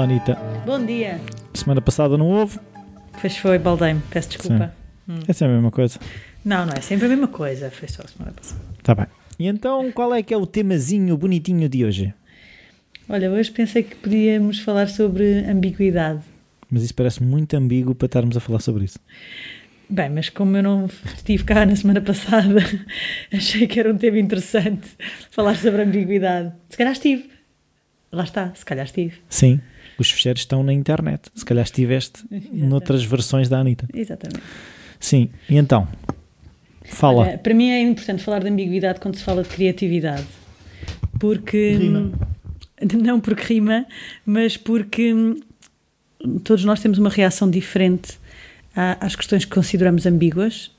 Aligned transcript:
Olá, 0.00 0.08
Anitta. 0.08 0.34
Bom 0.64 0.82
dia. 0.82 1.20
Semana 1.52 1.82
passada 1.82 2.16
não 2.16 2.26
houve? 2.26 2.58
Pois 3.20 3.36
foi, 3.36 3.58
baldei-me, 3.58 4.00
peço 4.08 4.30
desculpa. 4.30 4.72
Essa 5.28 5.44
é 5.44 5.48
a 5.48 5.50
mesma 5.50 5.70
coisa. 5.70 6.00
Não, 6.42 6.64
não 6.64 6.72
é 6.72 6.80
sempre 6.80 7.04
a 7.04 7.08
mesma 7.10 7.28
coisa, 7.28 7.70
foi 7.70 7.86
só 7.86 8.02
a 8.02 8.08
semana 8.08 8.32
passada. 8.32 8.62
Tá 8.82 8.94
bem. 8.94 9.06
E 9.38 9.46
então, 9.46 9.92
qual 9.92 10.14
é 10.14 10.22
que 10.22 10.32
é 10.32 10.36
o 10.38 10.46
temazinho 10.46 11.18
bonitinho 11.18 11.68
de 11.68 11.84
hoje? 11.84 12.14
Olha, 13.10 13.30
hoje 13.30 13.50
pensei 13.50 13.82
que 13.82 13.94
podíamos 13.94 14.60
falar 14.60 14.88
sobre 14.88 15.40
ambiguidade. 15.40 16.22
Mas 16.70 16.82
isso 16.82 16.94
parece 16.94 17.22
muito 17.22 17.54
ambíguo 17.54 17.94
para 17.94 18.06
estarmos 18.06 18.38
a 18.38 18.40
falar 18.40 18.60
sobre 18.60 18.84
isso. 18.84 18.98
Bem, 19.90 20.08
mas 20.08 20.30
como 20.30 20.56
eu 20.56 20.62
não 20.62 20.88
estive 21.14 21.44
cá 21.44 21.66
na 21.66 21.76
semana 21.76 22.00
passada, 22.00 22.60
achei 23.30 23.66
que 23.66 23.78
era 23.78 23.92
um 23.92 23.98
tema 23.98 24.18
interessante 24.18 24.88
falar 25.30 25.56
sobre 25.56 25.82
ambiguidade. 25.82 26.54
Se 26.70 26.78
calhar 26.78 26.94
estive. 26.94 27.39
Lá 28.12 28.24
está, 28.24 28.52
se 28.54 28.64
calhar 28.64 28.84
estive. 28.84 29.18
Sim, 29.28 29.60
os 29.98 30.10
fecheiros 30.10 30.42
estão 30.42 30.62
na 30.62 30.72
internet. 30.72 31.30
Se 31.34 31.44
calhar 31.44 31.64
estiveste 31.64 32.24
noutras 32.52 33.04
versões 33.04 33.48
da 33.48 33.58
Anitta. 33.58 33.86
Exatamente. 33.94 34.42
Sim, 34.98 35.30
e 35.48 35.56
então? 35.56 35.86
Fala. 36.84 37.22
Olha, 37.22 37.38
para 37.38 37.54
mim 37.54 37.70
é 37.70 37.80
importante 37.80 38.22
falar 38.22 38.40
de 38.40 38.48
ambiguidade 38.48 38.98
quando 39.00 39.16
se 39.16 39.22
fala 39.22 39.42
de 39.42 39.48
criatividade. 39.48 40.26
Porque. 41.18 41.76
Rima. 41.76 42.12
Não 42.94 43.20
porque 43.20 43.42
rima, 43.42 43.84
mas 44.24 44.56
porque 44.56 45.12
hum, 45.12 45.38
todos 46.42 46.64
nós 46.64 46.80
temos 46.80 46.96
uma 46.96 47.10
reação 47.10 47.50
diferente 47.50 48.18
às 48.74 49.14
questões 49.14 49.44
que 49.44 49.50
consideramos 49.50 50.06
ambíguas. 50.06 50.70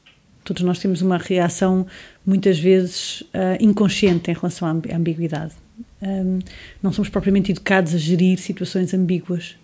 Todos 0.44 0.64
nós 0.64 0.80
temos 0.80 1.04
uma 1.04 1.20
reação, 1.20 1.86
muitas 2.26 2.58
vezes, 2.58 3.24
ah, 3.32 3.56
inconsciente 3.60 4.32
em 4.32 4.34
relação 4.34 4.68
à 4.68 4.72
ambiguidade. 4.96 5.54
Hum, 6.02 6.40
não 6.82 6.92
somos 6.92 7.10
propriamente 7.10 7.52
educados 7.52 7.94
a 7.94 7.98
gerir 7.98 8.40
situações 8.40 8.94
ambíguas. 8.94 9.56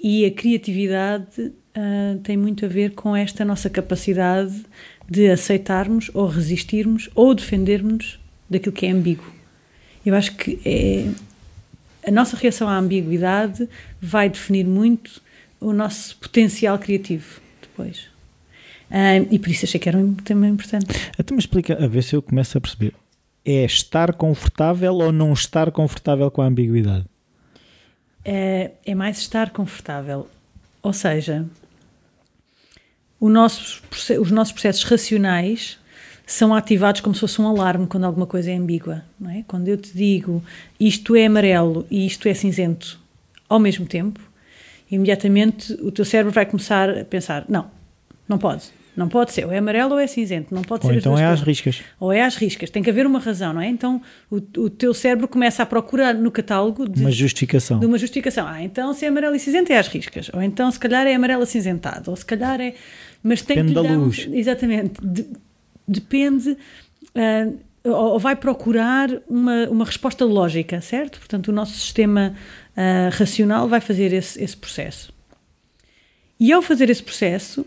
E 0.00 0.24
a 0.24 0.30
criatividade 0.30 1.52
ah, 1.74 2.16
tem 2.22 2.36
muito 2.36 2.64
a 2.64 2.68
ver 2.68 2.92
com 2.92 3.14
esta 3.14 3.44
nossa 3.44 3.70
capacidade 3.70 4.64
de 5.08 5.30
aceitarmos 5.30 6.10
ou 6.12 6.26
resistirmos 6.26 7.08
ou 7.14 7.34
defendermos 7.34 8.18
daquilo 8.48 8.74
que 8.74 8.86
é 8.86 8.90
ambíguo. 8.90 9.26
Eu 10.04 10.14
acho 10.14 10.36
que 10.36 10.58
é, 10.64 11.08
a 12.08 12.10
nossa 12.10 12.36
reação 12.36 12.68
à 12.68 12.78
ambiguidade 12.78 13.68
vai 14.00 14.28
definir 14.28 14.64
muito 14.64 15.20
o 15.60 15.72
nosso 15.72 16.16
potencial 16.16 16.78
criativo 16.78 17.40
depois. 17.60 18.06
Ah, 18.90 19.16
e 19.18 19.38
por 19.38 19.48
isso 19.50 19.64
achei 19.64 19.78
que 19.78 19.88
era 19.88 19.98
um 19.98 20.14
tema 20.14 20.48
importante. 20.48 20.86
Até 21.18 21.34
me 21.34 21.40
explica, 21.40 21.74
a 21.74 21.86
ver 21.86 22.02
se 22.02 22.16
eu 22.16 22.22
começo 22.22 22.56
a 22.56 22.60
perceber. 22.60 22.94
É 23.50 23.64
estar 23.64 24.12
confortável 24.12 24.94
ou 24.94 25.10
não 25.10 25.32
estar 25.32 25.70
confortável 25.70 26.30
com 26.30 26.42
a 26.42 26.46
ambiguidade? 26.46 27.06
é, 28.30 28.72
é 28.84 28.94
mais 28.94 29.18
estar 29.18 29.50
confortável. 29.50 30.28
Ou 30.82 30.92
seja, 30.92 31.46
nosso 33.18 33.82
os 34.20 34.30
nossos 34.30 34.52
processos 34.52 34.84
racionais 34.84 35.78
são 36.26 36.54
ativados 36.54 37.00
como 37.00 37.14
se 37.14 37.22
fosse 37.22 37.40
um 37.40 37.48
alarme 37.48 37.86
quando 37.86 38.04
alguma 38.04 38.26
coisa 38.26 38.50
é 38.50 38.56
ambígua. 38.56 39.02
É? 39.34 39.42
Quando 39.46 39.68
eu 39.68 39.78
te 39.78 39.96
digo 39.96 40.44
isto 40.78 41.16
é 41.16 41.24
amarelo 41.24 41.86
e 41.90 42.06
isto 42.06 42.28
é 42.28 42.34
cinzento 42.34 43.00
ao 43.48 43.58
mesmo 43.58 43.86
tempo, 43.86 44.20
imediatamente 44.90 45.72
o 45.80 45.90
teu 45.90 46.04
cérebro 46.04 46.32
vai 46.32 46.44
começar 46.44 46.90
a 46.90 47.04
pensar: 47.06 47.46
não, 47.48 47.70
não 48.28 48.36
pode. 48.36 48.77
Não 48.98 49.08
pode 49.08 49.32
ser, 49.32 49.44
ou 49.46 49.52
é 49.52 49.58
amarelo 49.58 49.92
ou 49.92 49.98
é 50.00 50.06
cinzento, 50.06 50.52
não 50.54 50.62
pode 50.62 50.84
Ou 50.84 50.90
ser 50.90 50.96
as 50.98 51.02
então 51.02 51.12
duas 51.12 51.22
é 51.22 51.24
às 51.26 51.30
coisas. 51.40 51.46
riscas. 51.46 51.86
Ou 52.00 52.12
é 52.12 52.22
às 52.22 52.34
riscas, 52.36 52.68
tem 52.68 52.82
que 52.82 52.90
haver 52.90 53.06
uma 53.06 53.20
razão, 53.20 53.52
não 53.52 53.60
é? 53.60 53.68
Então 53.68 54.02
o, 54.30 54.36
o 54.36 54.68
teu 54.68 54.92
cérebro 54.92 55.28
começa 55.28 55.62
a 55.62 55.66
procurar 55.66 56.14
no 56.14 56.30
catálogo 56.32 56.88
de 56.88 57.00
Uma 57.02 57.10
justificação. 57.12 57.78
de 57.78 57.86
uma 57.86 57.96
justificação. 57.96 58.46
Ah, 58.46 58.60
então 58.62 58.92
se 58.92 59.04
é 59.04 59.08
amarelo 59.08 59.36
e 59.36 59.38
cinzento 59.38 59.72
é 59.72 59.78
às 59.78 59.86
riscas. 59.86 60.30
Ou 60.34 60.42
então 60.42 60.68
se 60.70 60.78
calhar 60.80 61.06
é 61.06 61.14
amarelo 61.14 61.44
acinzentado. 61.44 62.10
Ou 62.10 62.16
se 62.16 62.26
calhar 62.26 62.60
é. 62.60 62.74
Mas 63.22 63.40
tem 63.40 63.56
Depende 63.58 63.74
que 63.74 63.82
da 63.82 63.88
dar 63.88 63.96
um- 63.98 64.04
luz. 64.04 64.28
Exatamente. 64.32 65.00
De- 65.00 65.26
depende. 65.86 66.56
ah, 67.14 67.48
ou 67.84 68.18
vai 68.18 68.34
procurar 68.36 69.08
uma, 69.28 69.68
uma 69.68 69.84
resposta 69.84 70.24
lógica, 70.24 70.80
certo? 70.80 71.18
Portanto, 71.20 71.48
o 71.48 71.52
nosso 71.52 71.72
sistema 71.72 72.34
ah, 72.76 73.08
racional 73.12 73.68
vai 73.68 73.80
fazer 73.80 74.12
esse, 74.12 74.42
esse 74.42 74.56
processo. 74.56 75.12
E 76.40 76.52
ao 76.52 76.60
fazer 76.62 76.90
esse 76.90 77.02
processo, 77.02 77.64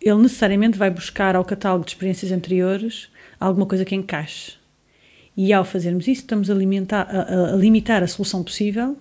ele 0.00 0.16
necessariamente 0.22 0.78
vai 0.78 0.90
buscar 0.90 1.36
ao 1.36 1.44
catálogo 1.44 1.84
de 1.84 1.90
experiências 1.92 2.32
anteriores 2.32 3.08
alguma 3.38 3.66
coisa 3.66 3.84
que 3.84 3.94
encaixe. 3.94 4.52
E 5.36 5.52
ao 5.52 5.64
fazermos 5.64 6.06
isso, 6.08 6.22
estamos 6.22 6.50
a, 6.50 6.54
alimentar- 6.54 7.06
a- 7.08 7.52
a- 7.52 7.56
limitar 7.56 8.02
a 8.02 8.06
solução 8.06 8.42
possível 8.42 8.96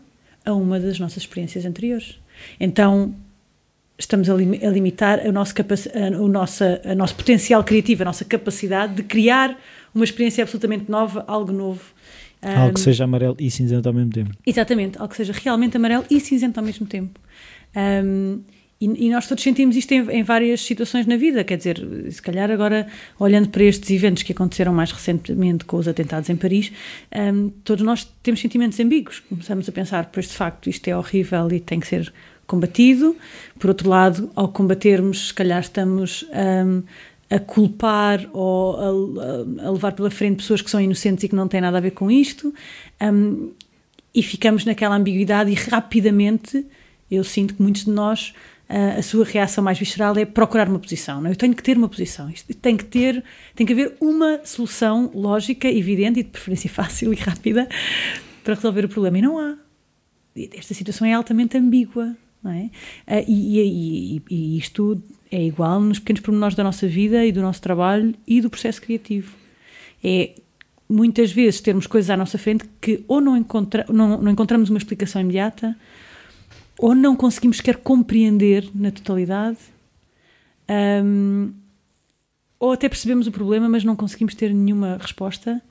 a 0.46 0.54
uma 0.54 0.80
das 0.80 1.00
nossas 1.00 1.24
experiências 1.24 1.66
anteriores. 1.66 2.20
Então, 2.60 3.14
estamos 3.98 4.30
a, 4.30 4.34
lim- 4.36 4.64
a 4.66 4.70
limitar 4.70 5.20
a 5.26 5.32
nosso, 5.32 5.54
a, 5.60 6.22
o 6.22 6.28
nossa, 6.28 6.82
a 6.86 6.96
nosso 6.96 7.16
potencial 7.16 7.64
criativo, 7.64 8.04
a 8.04 8.06
nossa 8.06 8.24
capacidade 8.24 8.94
de 8.96 9.04
criar 9.04 9.58
uma 9.94 10.04
experiência 10.06 10.44
absolutamente 10.44 10.90
nova, 10.90 11.24
algo 11.28 11.52
novo. 11.52 11.82
Algo 12.42 12.76
que 12.76 12.80
seja 12.80 13.04
amarelo 13.04 13.36
e 13.38 13.52
cinzento 13.52 13.90
ao 13.90 13.94
mesmo 13.94 14.12
tempo. 14.12 14.32
Exatamente, 14.46 14.98
algo 14.98 15.10
que 15.10 15.18
seja 15.18 15.34
realmente 15.34 15.76
amarelo 15.76 16.06
e 16.10 16.20
cinzento 16.22 16.58
ao 16.58 16.66
mesmo 16.66 16.86
tempo. 16.88 17.20
Um, 17.76 18.42
e, 18.82 19.08
e 19.08 19.10
nós 19.10 19.28
todos 19.28 19.44
sentimos 19.44 19.76
isto 19.76 19.92
em, 19.92 20.10
em 20.10 20.24
várias 20.24 20.62
situações 20.62 21.06
na 21.06 21.18
vida, 21.18 21.44
quer 21.44 21.58
dizer, 21.58 21.86
se 22.10 22.22
calhar 22.22 22.50
agora, 22.50 22.88
olhando 23.20 23.50
para 23.50 23.64
estes 23.64 23.90
eventos 23.90 24.24
que 24.24 24.32
aconteceram 24.32 24.74
mais 24.74 24.92
recentemente 24.92 25.66
com 25.66 25.78
os 25.78 25.88
atentados 25.88 26.30
em 26.30 26.36
Paris, 26.36 26.72
um, 27.34 27.50
todos 27.64 27.84
nós 27.84 28.06
temos 28.24 28.40
sentimentos 28.40 28.80
ambíguos. 28.80 29.20
Começamos 29.20 29.68
a 29.68 29.72
pensar, 29.72 30.10
pois 30.14 30.28
de 30.28 30.34
facto 30.34 30.70
isto 30.70 30.88
é 30.88 30.96
horrível 30.96 31.52
e 31.52 31.60
tem 31.60 31.80
que 31.80 31.88
ser 31.88 32.14
combatido. 32.48 33.16
Por 33.60 33.70
outro 33.70 33.90
lado, 33.90 34.32
ao 34.36 34.48
combatermos, 34.48 35.28
se 35.28 35.34
calhar 35.34 35.60
estamos 35.60 36.26
um, 36.66 36.82
a 37.30 37.38
culpar 37.40 38.28
ou 38.34 38.76
a, 38.78 39.68
a- 39.68 39.72
levar 39.72 39.92
pela 39.92 40.10
frente 40.10 40.38
pessoas 40.38 40.62
que 40.62 40.70
são 40.72 40.82
inocentes 40.82 41.24
e 41.26 41.30
que 41.30 41.36
não 41.36 41.48
têm 41.48 41.62
nada 41.62 41.78
a 41.78 41.82
ver 41.82 41.92
com 41.92 42.10
isto. 42.10 42.54
Um, 43.02 43.52
e 44.16 44.24
ficamos 44.24 44.66
naquela 44.66 44.96
ambiguidade 44.96 45.52
e 45.52 45.54
rapidamente 45.54 46.66
eu 47.12 47.24
sinto 47.24 47.54
que 47.54 47.62
muitos 47.62 47.86
de 47.86 47.92
nós 47.92 48.34
a 48.70 49.02
sua 49.02 49.26
reação 49.26 49.64
mais 49.64 49.80
visceral 49.80 50.16
é 50.18 50.26
procurar 50.26 50.70
uma 50.70 50.78
posição. 50.80 51.20
Não? 51.22 51.30
é? 51.30 51.32
Eu 51.32 51.36
tenho 51.36 51.56
que 51.56 51.64
ter 51.64 51.76
uma 51.76 51.90
posição. 51.90 52.30
Isto 52.30 52.54
tem 52.54 52.78
que 52.78 52.86
ter, 52.86 53.24
tem 53.56 53.66
que 53.66 53.74
haver 53.74 53.96
uma 54.00 54.42
solução 54.46 55.12
lógica, 55.14 55.68
evidente 55.68 56.20
e 56.20 56.24
de 56.24 56.30
preferência 56.30 56.70
fácil 56.72 57.12
e 57.12 57.16
rápida 57.16 57.68
para 58.44 58.54
resolver 58.54 58.86
o 58.86 58.90
problema. 58.90 59.18
E 59.18 59.22
não 59.22 59.40
há. 59.40 59.58
Esta 60.54 60.74
situação 60.74 61.08
é 61.08 61.14
altamente 61.14 61.58
ambígua. 61.58 62.16
Não 62.44 62.52
é? 62.52 62.70
Ah, 63.06 63.20
e, 63.28 63.60
e- 63.60 64.16
e- 64.18 64.22
e 64.30 64.58
isto 64.58 65.02
é 65.32 65.44
igual 65.44 65.82
nos 65.82 66.00
pequenos 66.00 66.22
pormenores 66.22 66.56
da 66.56 66.64
nossa 66.64 66.88
vida 66.88 67.26
e 67.26 67.32
do 67.32 67.42
nosso 67.42 67.62
trabalho 67.62 68.16
e 68.26 68.40
do 68.40 68.50
processo 68.50 68.82
criativo. 68.82 69.36
É 70.04 70.32
muitas 70.88 71.32
vezes 71.32 71.60
termos 71.60 71.86
coisas 71.86 72.10
à 72.10 72.16
nossa 72.16 72.38
frente 72.38 72.64
que 72.80 73.04
ou 73.08 73.20
não, 73.20 73.36
encontra, 73.36 73.86
não, 73.90 74.22
não 74.22 74.32
encontramos 74.32 74.70
uma 74.70 74.78
explicação 74.78 75.22
imediata 75.22 75.76
ou 76.82 76.96
não 76.96 77.16
conseguimos 77.16 77.58
sequer 77.58 77.76
compreender 77.78 78.70
na 78.74 78.90
totalidade 78.92 79.58
hum, 81.04 81.52
ou 82.60 82.72
até 82.72 82.88
percebemos 82.88 83.28
o 83.28 83.32
problema 83.32 83.68
mas 83.68 83.84
não 83.84 83.96
conseguimos 83.96 84.34
ter 84.36 84.54
nenhuma 84.54 84.98
resposta 84.98 85.62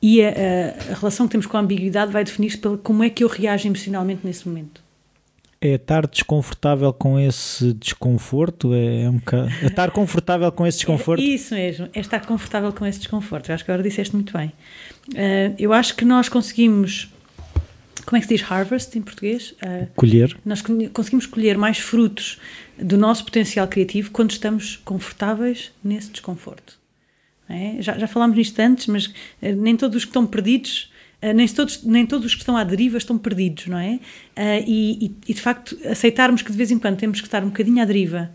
e 0.00 0.22
a, 0.22 0.28
a- 0.28 0.92
a 0.92 0.94
relação 0.94 1.26
que 1.26 1.32
temos 1.32 1.46
com 1.46 1.56
a 1.56 1.60
ambiguidade 1.60 2.12
vai 2.12 2.24
definir-se 2.24 2.58
pelo 2.58 2.78
como 2.78 3.02
é 3.04 3.10
que 3.10 3.24
eu 3.24 3.28
reajo 3.28 3.66
emocionalmente 3.66 4.20
nesse 4.24 4.46
momento. 4.48 4.82
É 5.60 5.76
estar 5.76 6.06
desconfortável 6.06 6.92
com 6.92 7.18
esse 7.18 7.72
desconforto? 7.72 8.74
É, 8.74 9.08
um 9.08 9.16
bocado... 9.16 9.48
é 9.62 9.66
estar 9.66 9.90
confortável 9.92 10.52
com 10.52 10.66
esse 10.66 10.76
desconforto? 10.78 11.22
É 11.22 11.24
isso 11.24 11.54
mesmo, 11.54 11.88
é 11.94 12.00
estar 12.00 12.26
confortável 12.26 12.70
com 12.70 12.84
esse 12.84 12.98
desconforto. 12.98 13.48
Eu 13.48 13.54
acho 13.54 13.64
que 13.64 13.70
agora 13.70 13.82
disseste 13.82 14.14
muito 14.14 14.30
bem. 14.36 14.52
Ah, 15.16 15.54
eu 15.58 15.72
acho 15.72 15.96
que 15.96 16.04
nós 16.04 16.28
conseguimos. 16.28 17.08
Como 18.04 18.16
é 18.16 18.20
que 18.20 18.26
se 18.26 18.34
diz 18.36 18.50
harvest 18.50 18.96
em 18.96 19.02
português? 19.02 19.54
Ah, 19.62 19.86
Colher? 19.96 20.36
nós 20.44 20.60
con- 20.62 20.88
conseguimos 20.92 21.26
colher 21.26 21.56
mais 21.56 21.78
frutos 21.78 22.38
do 22.78 22.96
nosso 22.98 23.24
potencial 23.24 23.66
criativo 23.68 24.10
quando 24.10 24.30
estamos 24.32 24.76
confortáveis 24.84 25.72
nesse 25.82 26.10
desconforto. 26.10 26.78
é? 27.48 27.76
Já, 27.80 27.98
já 27.98 28.06
falámos 28.06 28.36
nisto 28.36 28.58
antes, 28.60 28.86
mas 28.86 29.12
eh, 29.40 29.52
nem 29.52 29.76
todos 29.76 29.96
os 29.96 30.04
que 30.04 30.10
estão 30.10 30.26
perdidos, 30.26 30.90
eh, 31.22 31.32
nem 31.32 31.46
todos, 31.48 31.82
nem 31.84 32.04
todos 32.06 32.26
os 32.26 32.34
que 32.34 32.40
estão 32.40 32.56
à 32.56 32.64
deriva 32.64 32.98
estão 32.98 33.16
perdidos, 33.18 33.66
não 33.66 33.78
é? 33.78 33.98
E, 34.66 35.06
e- 35.06 35.16
e, 35.28 35.34
de 35.34 35.40
facto 35.40 35.76
aceitarmos 35.88 36.42
que 36.42 36.50
de 36.52 36.58
vez 36.58 36.70
em 36.70 36.78
quando 36.78 36.96
temos 36.98 37.20
que 37.20 37.26
estar 37.26 37.42
um 37.42 37.48
bocadinho 37.48 37.80
à 37.82 37.84
deriva 37.84 38.30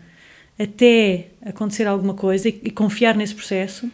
até 0.58 1.28
acontecer 1.44 1.86
alguma 1.86 2.14
coisa 2.14 2.48
e, 2.48 2.60
e 2.64 2.70
confiar 2.70 3.16
nesse 3.16 3.34
processo 3.34 3.90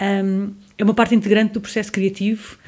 ahm, 0.00 0.50
é 0.78 0.84
uma 0.84 0.94
parte 0.94 1.14
integrante 1.14 1.52
do 1.54 1.60
processo 1.60 1.90
criativo 1.92 2.58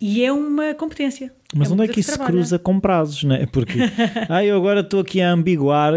e 0.00 0.24
é 0.24 0.32
uma 0.32 0.74
competência. 0.74 1.32
Mas 1.54 1.68
uma 1.68 1.82
onde 1.82 1.90
é 1.90 1.94
que 1.94 2.00
isso 2.00 2.12
se 2.12 2.18
cruza 2.18 2.58
com 2.58 2.78
prazos, 2.78 3.22
não 3.24 3.34
é? 3.34 3.46
Porque, 3.46 3.78
ah, 4.28 4.44
eu 4.44 4.56
agora 4.56 4.80
estou 4.80 5.00
aqui 5.00 5.20
a 5.20 5.30
ambiguar, 5.30 5.92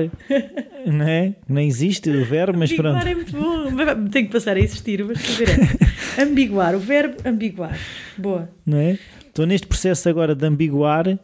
não 0.86 1.08
é? 1.08 1.36
Nem 1.48 1.68
existe 1.68 2.10
o 2.10 2.26
verbo, 2.26 2.60
mas 2.60 2.72
ambiguar 2.72 2.94
pronto. 2.94 3.08
é 3.08 3.16
muito 3.16 3.32
bom. 3.32 4.10
Tem 4.10 4.26
que 4.26 4.32
passar 4.32 4.56
a 4.56 4.60
existir, 4.60 5.04
mas 5.04 5.20
fazer 5.20 5.50
é. 5.50 6.22
ambiguar, 6.24 6.76
o 6.76 6.80
verbo 6.80 7.16
ambiguar. 7.26 7.78
Boa. 8.18 8.50
Não 8.66 8.78
é? 8.78 8.98
Estou 9.28 9.46
neste 9.46 9.68
processo 9.68 10.08
agora 10.08 10.36
de 10.36 10.46
ambiguar 10.46 11.20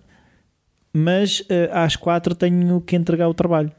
mas 0.96 1.42
uh, 1.42 1.74
às 1.74 1.98
quatro 1.98 2.34
tenho 2.34 2.80
que 2.80 2.96
entregar 2.96 3.28
o 3.28 3.34
trabalho. 3.34 3.70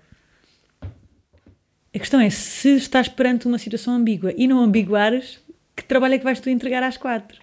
A 1.94 1.98
questão 1.98 2.20
é, 2.20 2.28
se 2.28 2.76
estás 2.76 3.08
perante 3.08 3.46
uma 3.46 3.56
situação 3.56 3.94
ambígua 3.94 4.34
e 4.36 4.46
não 4.46 4.60
ambiguares, 4.62 5.40
que 5.74 5.82
trabalho 5.82 6.14
é 6.14 6.18
que 6.18 6.24
vais 6.24 6.38
tu 6.40 6.50
entregar 6.50 6.82
às 6.82 6.98
quatro? 6.98 7.40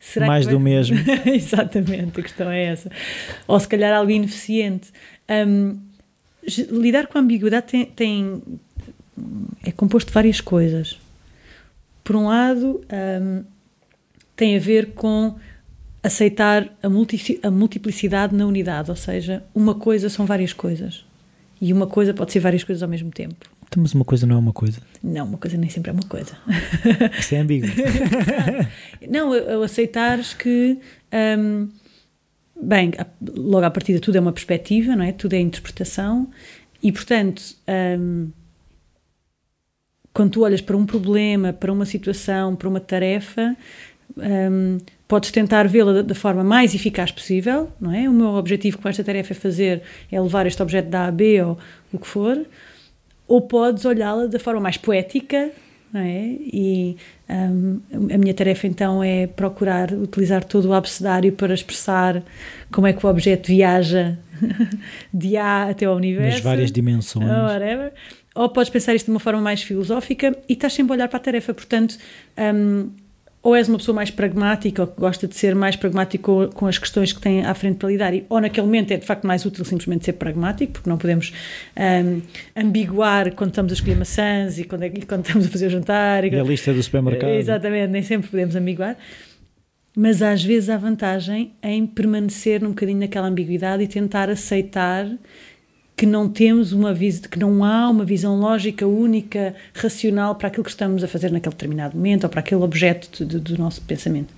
Será 0.00 0.26
Mais 0.26 0.46
vai... 0.46 0.54
do 0.54 0.58
mesmo. 0.58 0.96
Exatamente, 1.26 2.18
a 2.18 2.22
questão 2.22 2.50
é 2.50 2.64
essa. 2.64 2.90
Ou 3.46 3.60
se 3.60 3.68
calhar 3.68 3.94
algo 3.94 4.10
ineficiente. 4.10 4.90
Um, 5.28 5.78
lidar 6.70 7.06
com 7.06 7.18
a 7.18 7.20
ambiguidade 7.20 7.66
tem, 7.66 7.84
tem, 7.84 8.42
é 9.62 9.70
composto 9.70 10.08
de 10.08 10.14
várias 10.14 10.40
coisas. 10.40 10.98
Por 12.02 12.16
um 12.16 12.28
lado, 12.28 12.80
um, 12.90 13.44
tem 14.34 14.56
a 14.56 14.58
ver 14.58 14.92
com 14.94 15.36
aceitar 16.02 16.66
a, 16.82 16.88
multi, 16.88 17.38
a 17.42 17.50
multiplicidade 17.50 18.34
na 18.34 18.46
unidade, 18.46 18.90
ou 18.90 18.96
seja, 18.96 19.44
uma 19.54 19.74
coisa 19.74 20.08
são 20.08 20.24
várias 20.24 20.54
coisas. 20.54 21.04
E 21.60 21.74
uma 21.74 21.86
coisa 21.86 22.14
pode 22.14 22.32
ser 22.32 22.40
várias 22.40 22.64
coisas 22.64 22.82
ao 22.82 22.88
mesmo 22.88 23.10
tempo. 23.10 23.46
Então, 23.70 23.84
mas 23.84 23.94
uma 23.94 24.04
coisa 24.04 24.26
não 24.26 24.34
é 24.34 24.38
uma 24.38 24.52
coisa? 24.52 24.80
Não, 25.00 25.24
uma 25.24 25.38
coisa 25.38 25.56
nem 25.56 25.70
sempre 25.70 25.90
é 25.90 25.92
uma 25.92 26.02
coisa. 26.02 26.36
Isso 27.16 27.36
é 27.36 27.38
ambíguo. 27.38 27.68
não, 29.08 29.32
eu 29.32 29.62
aceitares 29.62 30.34
que. 30.34 30.76
Um, 31.38 31.68
bem, 32.60 32.90
logo 33.36 33.64
à 33.64 33.70
partida 33.70 34.00
tudo 34.00 34.16
é 34.16 34.20
uma 34.20 34.32
perspectiva, 34.32 34.96
não 34.96 35.04
é? 35.04 35.12
Tudo 35.12 35.34
é 35.34 35.38
interpretação 35.38 36.28
e, 36.82 36.90
portanto, 36.90 37.42
um, 37.96 38.30
quando 40.12 40.32
tu 40.32 40.42
olhas 40.42 40.60
para 40.60 40.76
um 40.76 40.84
problema, 40.84 41.52
para 41.52 41.72
uma 41.72 41.86
situação, 41.86 42.56
para 42.56 42.68
uma 42.68 42.80
tarefa, 42.80 43.56
um, 44.16 44.78
podes 45.06 45.30
tentar 45.30 45.68
vê-la 45.68 46.02
da 46.02 46.14
forma 46.16 46.42
mais 46.42 46.74
eficaz 46.74 47.12
possível, 47.12 47.70
não 47.80 47.94
é? 47.94 48.08
O 48.08 48.12
meu 48.12 48.30
objetivo 48.30 48.78
com 48.78 48.88
esta 48.88 49.04
tarefa 49.04 49.32
é 49.32 49.36
fazer, 49.36 49.82
é 50.10 50.20
levar 50.20 50.44
este 50.48 50.60
objeto 50.60 50.88
da 50.88 51.02
A 51.02 51.06
a 51.06 51.12
B 51.12 51.40
ou 51.40 51.56
o 51.92 51.98
que 52.00 52.06
for, 52.08 52.36
ou 53.30 53.40
podes 53.40 53.84
olhá-la 53.84 54.26
da 54.26 54.40
forma 54.40 54.60
mais 54.60 54.76
poética, 54.76 55.52
não 55.92 56.00
é? 56.00 56.36
E 56.40 56.96
um, 57.28 57.80
a 58.12 58.18
minha 58.18 58.34
tarefa 58.34 58.66
então 58.66 59.04
é 59.04 59.28
procurar 59.28 59.92
utilizar 59.92 60.42
todo 60.42 60.66
o 60.66 60.74
abecedário 60.74 61.32
para 61.32 61.54
expressar 61.54 62.24
como 62.72 62.88
é 62.88 62.92
que 62.92 63.06
o 63.06 63.08
objeto 63.08 63.46
viaja 63.46 64.18
de 65.14 65.36
A 65.36 65.70
até 65.70 65.86
ao 65.86 65.94
universo. 65.94 66.38
Nas 66.38 66.40
várias 66.40 66.72
dimensões. 66.72 67.30
Ou 67.30 67.44
whatever. 67.44 67.92
Ou 68.34 68.48
podes 68.48 68.68
pensar 68.68 68.96
isto 68.96 69.06
de 69.06 69.12
uma 69.12 69.20
forma 69.20 69.40
mais 69.40 69.62
filosófica 69.62 70.36
e 70.48 70.54
estás 70.54 70.72
sempre 70.72 70.92
a 70.92 70.96
olhar 70.96 71.08
para 71.08 71.18
a 71.18 71.22
tarefa. 71.22 71.54
Portanto, 71.54 71.98
um, 72.36 72.90
ou 73.42 73.56
és 73.56 73.68
uma 73.68 73.78
pessoa 73.78 73.94
mais 73.94 74.10
pragmática 74.10 74.82
ou 74.82 74.88
que 74.88 75.00
gosta 75.00 75.26
de 75.26 75.34
ser 75.34 75.54
mais 75.54 75.74
pragmático 75.74 76.48
com, 76.54 76.66
as 76.66 76.78
questões 76.78 77.12
que 77.12 77.20
tem 77.20 77.44
à 77.44 77.54
frente 77.54 77.76
para 77.76 77.88
lidar, 77.88 78.14
e, 78.14 78.26
ou 78.28 78.40
naquele 78.40 78.66
momento 78.66 78.90
é 78.90 78.98
de 78.98 79.06
facto 79.06 79.26
mais 79.26 79.46
útil 79.46 79.64
simplesmente 79.64 80.04
ser 80.04 80.14
pragmático, 80.14 80.72
porque 80.72 80.90
não 80.90 80.98
podemos 80.98 81.32
um, 81.76 82.20
ambiguar 82.54 83.32
quando 83.32 83.50
estamos 83.50 83.72
a 83.72 83.74
escolher 83.74 83.96
maçãs 83.96 84.58
e 84.58 84.64
quando, 84.64 84.82
é, 84.82 84.86
e 84.88 85.02
quando 85.02 85.24
estamos 85.24 85.46
a 85.46 85.48
fazer 85.48 85.66
o 85.68 85.70
jantar. 85.70 86.24
E, 86.24 86.28
e 86.28 86.38
a 86.38 86.42
lista 86.42 86.72
do 86.72 86.82
supermercado. 86.82 87.30
Exatamente, 87.30 87.90
nem 87.90 88.02
sempre 88.02 88.28
podemos 88.28 88.54
ambiguar. 88.54 88.96
Mas 89.96 90.22
às 90.22 90.44
vezes 90.44 90.68
há 90.68 90.76
vantagem 90.76 91.52
em 91.62 91.84
permanecer 91.86 92.62
um 92.62 92.68
bocadinho 92.68 93.00
naquela 93.00 93.26
ambiguidade 93.26 93.82
e 93.82 93.88
tentar 93.88 94.30
aceitar 94.30 95.06
que 96.00 96.06
não 96.06 96.30
temos 96.30 96.72
uma 96.72 96.94
que 96.94 97.38
não 97.38 97.62
há 97.62 97.90
uma 97.90 98.06
visão 98.06 98.40
lógica 98.40 98.86
única, 98.86 99.54
racional 99.74 100.34
para 100.34 100.48
aquilo 100.48 100.64
que 100.64 100.70
estamos 100.70 101.04
a 101.04 101.06
fazer 101.06 101.30
naquele 101.30 101.54
determinado 101.54 101.94
momento 101.94 102.24
ou 102.24 102.30
para 102.30 102.40
aquele 102.40 102.62
objeto 102.62 103.22
de, 103.22 103.38
de, 103.38 103.38
do 103.38 103.58
nosso 103.58 103.82
pensamento. 103.82 104.32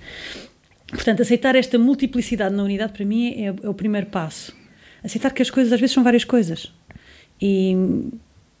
Portanto, 0.89 1.21
aceitar 1.21 1.55
esta 1.55 1.79
multiplicidade 1.79 2.53
na 2.53 2.63
unidade 2.63 2.91
para 2.91 3.05
mim 3.05 3.45
é, 3.45 3.45
é, 3.45 3.69
o 3.69 3.73
primeiro 3.73 4.07
passo. 4.07 4.53
Aceitar 5.01 5.31
que 5.31 5.41
as 5.41 5.49
coisas 5.49 5.71
às 5.71 5.79
vezes 5.79 5.93
são 5.93 6.03
várias 6.03 6.25
coisas 6.25 6.69
e, 7.41 7.77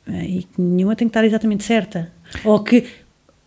e 0.07 0.43
que 0.43 0.61
nenhuma 0.61 0.95
tem 0.95 1.05
que 1.05 1.09
estar 1.09 1.25
exatamente 1.25 1.65
certa. 1.65 2.09
Ou 2.45 2.63
que 2.63 2.85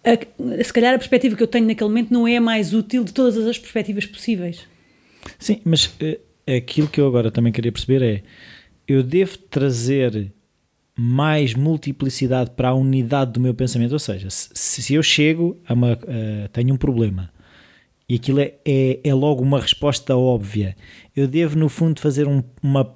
a, 0.04 0.62
se 0.62 0.70
calhar 0.70 0.94
a 0.94 0.98
perspectiva 0.98 1.34
que 1.34 1.42
eu 1.42 1.48
tenho 1.48 1.66
naquele 1.66 1.88
momento 1.88 2.12
não 2.12 2.28
é 2.28 2.36
a 2.36 2.42
mais 2.42 2.74
útil 2.74 3.02
de 3.02 3.14
todas 3.14 3.38
as 3.38 3.58
perspectivas 3.58 4.04
possíveis. 4.04 4.66
Sim, 5.38 5.62
mas 5.64 5.86
uh, 5.86 6.20
aquilo 6.58 6.88
que 6.88 7.00
eu 7.00 7.06
agora 7.06 7.30
também 7.30 7.54
queria 7.54 7.72
perceber 7.72 8.02
é 8.02 8.22
eu 8.86 9.02
devo 9.02 9.38
trazer 9.38 10.32
mais 10.98 11.54
multiplicidade 11.54 12.50
para 12.50 12.68
a 12.68 12.74
unidade 12.74 13.32
do 13.32 13.40
meu 13.40 13.54
pensamento. 13.54 13.92
Ou 13.92 13.98
seja, 13.98 14.28
se, 14.30 14.94
eu 14.94 15.02
chego 15.02 15.60
a 15.66 15.74
uma. 15.74 15.92
Uh, 15.92 16.48
tenho 16.52 16.74
um 16.74 16.76
problema 16.76 17.30
e 18.08 18.14
aquilo 18.14 18.40
é, 18.40 18.54
é, 18.64 19.00
é, 19.02 19.14
logo 19.14 19.42
uma 19.42 19.60
resposta 19.60 20.16
óbvia, 20.16 20.76
eu 21.14 21.26
devo, 21.26 21.58
no 21.58 21.68
fundo, 21.68 22.00
fazer 22.00 22.28
um, 22.28 22.42
uma, 22.62 22.88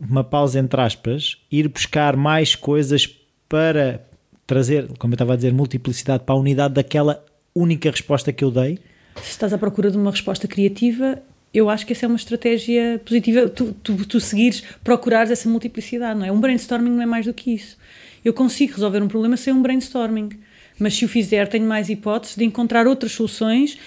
uma 0.00 0.24
pausa 0.24 0.58
entre 0.58 0.80
aspas, 0.80 1.38
ir 1.50 1.68
buscar 1.68 2.16
mais 2.16 2.56
coisas 2.56 3.06
para 3.48 4.04
trazer, 4.44 4.88
como 4.98 5.12
eu 5.12 5.16
estava 5.16 5.34
a 5.34 5.36
dizer, 5.36 5.52
multiplicidade 5.52 6.24
para 6.24 6.34
a 6.34 6.38
unidade 6.38 6.74
daquela 6.74 7.24
única 7.54 7.90
resposta 7.90 8.32
que 8.32 8.42
eu 8.42 8.50
dei. 8.50 8.78
Se 9.22 9.30
estás 9.30 9.52
à 9.52 9.58
procura 9.58 9.90
de 9.90 9.96
uma 9.96 10.10
resposta 10.10 10.48
criativa, 10.48 11.22
eu 11.56 11.70
acho 11.70 11.86
que 11.86 11.92
essa 11.92 12.04
é 12.04 12.08
uma 12.08 12.16
estratégia 12.16 13.00
positiva, 13.04 13.48
tu, 13.48 13.74
tu, 13.82 14.06
tu 14.06 14.20
seguires, 14.20 14.62
procurares 14.84 15.30
essa 15.30 15.48
multiplicidade, 15.48 16.18
não 16.18 16.26
é? 16.26 16.30
Um 16.30 16.38
brainstorming 16.38 16.90
não 16.90 17.02
é 17.02 17.06
mais 17.06 17.24
do 17.24 17.32
que 17.32 17.54
isso. 17.54 17.78
Eu 18.24 18.34
consigo 18.34 18.74
resolver 18.74 19.02
um 19.02 19.08
problema 19.08 19.36
sem 19.36 19.52
um 19.52 19.62
brainstorming, 19.62 20.30
mas 20.78 20.94
se 20.94 21.04
o 21.04 21.08
fizer, 21.08 21.48
tenho 21.48 21.66
mais 21.66 21.88
hipóteses 21.88 22.36
de 22.36 22.44
encontrar 22.44 22.86
outras 22.86 23.12
soluções, 23.12 23.78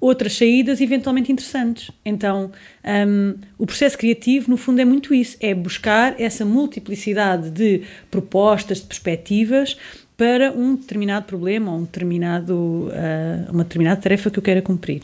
outras 0.00 0.36
saídas 0.36 0.80
eventualmente 0.80 1.30
interessantes. 1.30 1.92
Então, 2.04 2.50
um, 2.84 3.34
o 3.56 3.64
processo 3.64 3.96
criativo, 3.96 4.50
no 4.50 4.56
fundo, 4.56 4.80
é 4.80 4.84
muito 4.84 5.14
isso: 5.14 5.36
é 5.40 5.54
buscar 5.54 6.20
essa 6.20 6.44
multiplicidade 6.44 7.50
de 7.50 7.82
propostas, 8.10 8.80
de 8.80 8.86
perspectivas 8.86 9.76
para 10.22 10.52
um 10.52 10.76
determinado 10.76 11.26
problema 11.26 11.72
ou 11.72 11.78
um 11.78 11.82
determinado, 11.82 12.54
uh, 12.54 13.50
uma 13.52 13.64
determinada 13.64 14.00
tarefa 14.00 14.30
que 14.30 14.38
eu 14.38 14.42
queira 14.42 14.62
cumprir. 14.62 15.02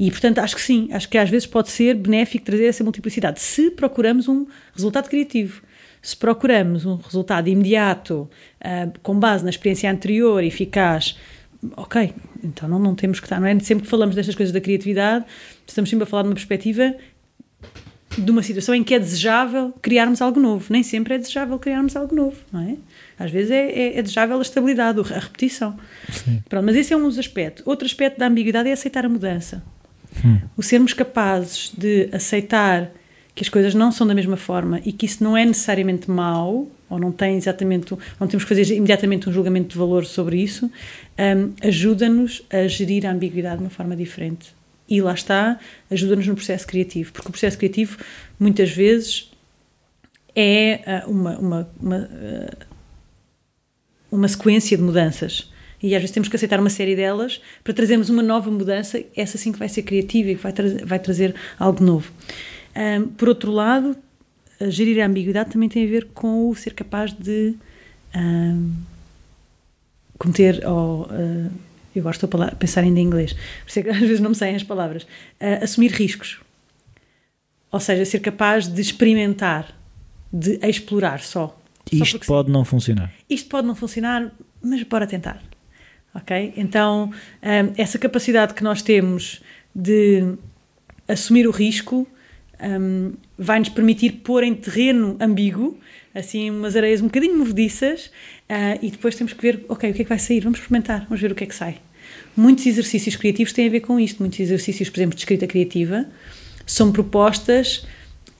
E, 0.00 0.10
portanto, 0.10 0.38
acho 0.38 0.56
que 0.56 0.62
sim, 0.62 0.88
acho 0.92 1.10
que 1.10 1.18
às 1.18 1.28
vezes 1.28 1.46
pode 1.46 1.68
ser 1.68 1.94
benéfico 1.94 2.42
trazer 2.42 2.64
essa 2.64 2.82
multiplicidade, 2.82 3.38
se 3.38 3.70
procuramos 3.70 4.28
um 4.28 4.46
resultado 4.74 5.10
criativo. 5.10 5.60
Se 6.00 6.16
procuramos 6.16 6.86
um 6.86 6.96
resultado 6.96 7.48
imediato, 7.48 8.30
uh, 8.62 8.98
com 9.02 9.20
base 9.20 9.44
na 9.44 9.50
experiência 9.50 9.90
anterior, 9.90 10.42
eficaz, 10.42 11.18
ok, 11.76 12.14
então 12.42 12.66
não, 12.66 12.78
não 12.78 12.94
temos 12.94 13.20
que 13.20 13.26
estar, 13.26 13.38
não 13.38 13.46
é? 13.46 13.58
Sempre 13.60 13.84
que 13.84 13.90
falamos 13.90 14.14
destas 14.14 14.34
coisas 14.34 14.54
da 14.54 14.60
criatividade, 14.60 15.26
estamos 15.66 15.90
sempre 15.90 16.04
a 16.04 16.06
falar 16.06 16.22
de 16.22 16.30
uma 16.30 16.34
perspectiva 16.34 16.94
de 18.16 18.30
uma 18.30 18.42
situação 18.42 18.74
em 18.74 18.82
que 18.82 18.94
é 18.94 18.98
desejável 18.98 19.72
criarmos 19.82 20.22
algo 20.22 20.40
novo. 20.40 20.66
Nem 20.70 20.82
sempre 20.82 21.14
é 21.14 21.18
desejável 21.18 21.58
criarmos 21.58 21.96
algo 21.96 22.14
novo, 22.14 22.36
não 22.52 22.60
é? 22.60 22.76
Às 23.18 23.30
vezes 23.30 23.50
é, 23.50 23.70
é, 23.70 23.98
é 23.98 24.02
desejável 24.02 24.38
a 24.38 24.42
estabilidade, 24.42 25.00
a 25.00 25.18
repetição. 25.18 25.76
Pronto, 26.48 26.64
mas 26.64 26.76
esse 26.76 26.92
é 26.92 26.96
um 26.96 27.02
dos 27.02 27.18
aspectos. 27.18 27.66
Outro 27.66 27.86
aspecto 27.86 28.18
da 28.18 28.26
ambiguidade 28.26 28.68
é 28.68 28.72
aceitar 28.72 29.04
a 29.04 29.08
mudança. 29.08 29.62
Hum. 30.24 30.38
O 30.56 30.62
sermos 30.62 30.92
capazes 30.92 31.72
de 31.76 32.08
aceitar 32.12 32.90
que 33.34 33.42
as 33.42 33.48
coisas 33.50 33.74
não 33.74 33.92
são 33.92 34.06
da 34.06 34.14
mesma 34.14 34.36
forma 34.36 34.80
e 34.84 34.92
que 34.92 35.04
isso 35.04 35.22
não 35.22 35.36
é 35.36 35.44
necessariamente 35.44 36.10
mau, 36.10 36.66
ou 36.88 36.98
não 36.98 37.12
tem 37.12 37.36
exatamente, 37.36 37.94
não 38.18 38.26
temos 38.26 38.44
que 38.44 38.48
fazer 38.48 38.74
imediatamente 38.74 39.28
um 39.28 39.32
julgamento 39.32 39.68
de 39.68 39.78
valor 39.78 40.06
sobre 40.06 40.40
isso, 40.40 40.70
um, 41.18 41.52
ajuda-nos 41.62 42.42
a 42.50 42.66
gerir 42.66 43.04
a 43.06 43.10
ambiguidade 43.10 43.58
de 43.58 43.64
uma 43.64 43.70
forma 43.70 43.94
diferente. 43.94 44.54
E 44.88 45.00
lá 45.00 45.14
está, 45.14 45.58
ajuda-nos 45.90 46.26
no 46.26 46.34
processo 46.34 46.66
criativo, 46.66 47.12
porque 47.12 47.28
o 47.28 47.32
processo 47.32 47.58
criativo 47.58 47.98
muitas 48.38 48.70
vezes 48.70 49.30
é 50.34 51.02
uh, 51.06 51.10
uma, 51.10 51.38
uma, 51.38 51.70
uma, 51.80 51.98
uh, 51.98 52.66
uma 54.10 54.28
sequência 54.28 54.76
de 54.76 54.82
mudanças 54.82 55.50
e 55.82 55.94
às 55.94 56.00
vezes 56.00 56.12
temos 56.12 56.28
que 56.28 56.36
aceitar 56.36 56.58
uma 56.58 56.70
série 56.70 56.96
delas 56.96 57.40
para 57.62 57.74
trazermos 57.74 58.08
uma 58.08 58.22
nova 58.22 58.50
mudança, 58.50 59.02
essa 59.14 59.36
sim 59.36 59.52
que 59.52 59.58
vai 59.58 59.68
ser 59.68 59.82
criativa 59.82 60.30
e 60.30 60.36
que 60.36 60.42
vai, 60.42 60.52
tra 60.52 60.64
vai 60.84 60.98
trazer 60.98 61.34
algo 61.58 61.82
novo. 61.84 62.10
Um, 62.74 63.08
por 63.08 63.28
outro 63.28 63.50
lado, 63.52 63.96
a 64.60 64.68
gerir 64.68 65.02
a 65.02 65.06
ambiguidade 65.06 65.50
também 65.50 65.68
tem 65.68 65.84
a 65.84 65.88
ver 65.88 66.06
com 66.14 66.48
o 66.48 66.54
ser 66.54 66.72
capaz 66.72 67.12
de 67.12 67.54
um, 68.14 68.72
cometer, 70.18 70.66
ou, 70.66 71.04
uh, 71.04 71.50
eu 71.98 72.02
gosto 72.02 72.26
de 72.26 72.56
pensar 72.56 72.82
ainda 72.82 73.00
em 73.00 73.04
inglês, 73.04 73.32
por 73.32 73.68
isso 73.68 73.78
é 73.80 73.82
que 73.82 73.88
às 73.90 73.98
vezes 73.98 74.20
não 74.20 74.30
me 74.30 74.36
saem 74.36 74.56
as 74.56 74.62
palavras, 74.62 75.02
uh, 75.02 75.64
assumir 75.64 75.90
riscos. 75.90 76.40
Ou 77.72 77.80
seja, 77.80 78.04
ser 78.04 78.20
capaz 78.20 78.68
de 78.68 78.80
experimentar, 78.80 79.76
de 80.32 80.58
explorar 80.62 81.20
só. 81.20 81.58
Isto 81.90 82.18
só 82.24 82.26
pode 82.26 82.48
sim. 82.48 82.52
não 82.52 82.64
funcionar. 82.64 83.12
Isto 83.28 83.48
pode 83.48 83.66
não 83.66 83.74
funcionar, 83.74 84.32
mas 84.62 84.82
bora 84.84 85.06
tentar 85.06 85.42
ok? 86.16 86.54
Então, 86.56 87.10
um, 87.42 87.72
essa 87.76 87.98
capacidade 87.98 88.54
que 88.54 88.64
nós 88.64 88.82
temos 88.82 89.42
de 89.74 90.34
assumir 91.06 91.46
o 91.46 91.50
risco 91.50 92.06
um, 92.60 93.12
vai-nos 93.38 93.68
permitir 93.68 94.22
pôr 94.24 94.42
em 94.42 94.54
terreno 94.54 95.16
ambíguo, 95.20 95.78
assim, 96.16 96.50
umas 96.50 96.74
areias 96.74 97.00
um 97.00 97.06
bocadinho 97.06 97.36
movediças, 97.36 98.06
uh, 98.06 98.78
e 98.82 98.90
depois 98.90 99.14
temos 99.14 99.32
que 99.32 99.42
ver, 99.42 99.64
ok, 99.68 99.90
o 99.90 99.94
que 99.94 100.00
é 100.00 100.04
que 100.04 100.08
vai 100.08 100.18
sair? 100.18 100.40
Vamos 100.40 100.58
experimentar, 100.58 101.04
vamos 101.04 101.20
ver 101.20 101.30
o 101.30 101.34
que 101.34 101.44
é 101.44 101.46
que 101.46 101.54
sai. 101.54 101.78
Muitos 102.36 102.66
exercícios 102.66 103.16
criativos 103.16 103.52
têm 103.52 103.66
a 103.66 103.70
ver 103.70 103.80
com 103.80 104.00
isto, 104.00 104.20
muitos 104.20 104.40
exercícios, 104.40 104.88
por 104.88 104.98
exemplo, 104.98 105.14
de 105.14 105.20
escrita 105.20 105.46
criativa, 105.46 106.06
são 106.66 106.90
propostas 106.90 107.86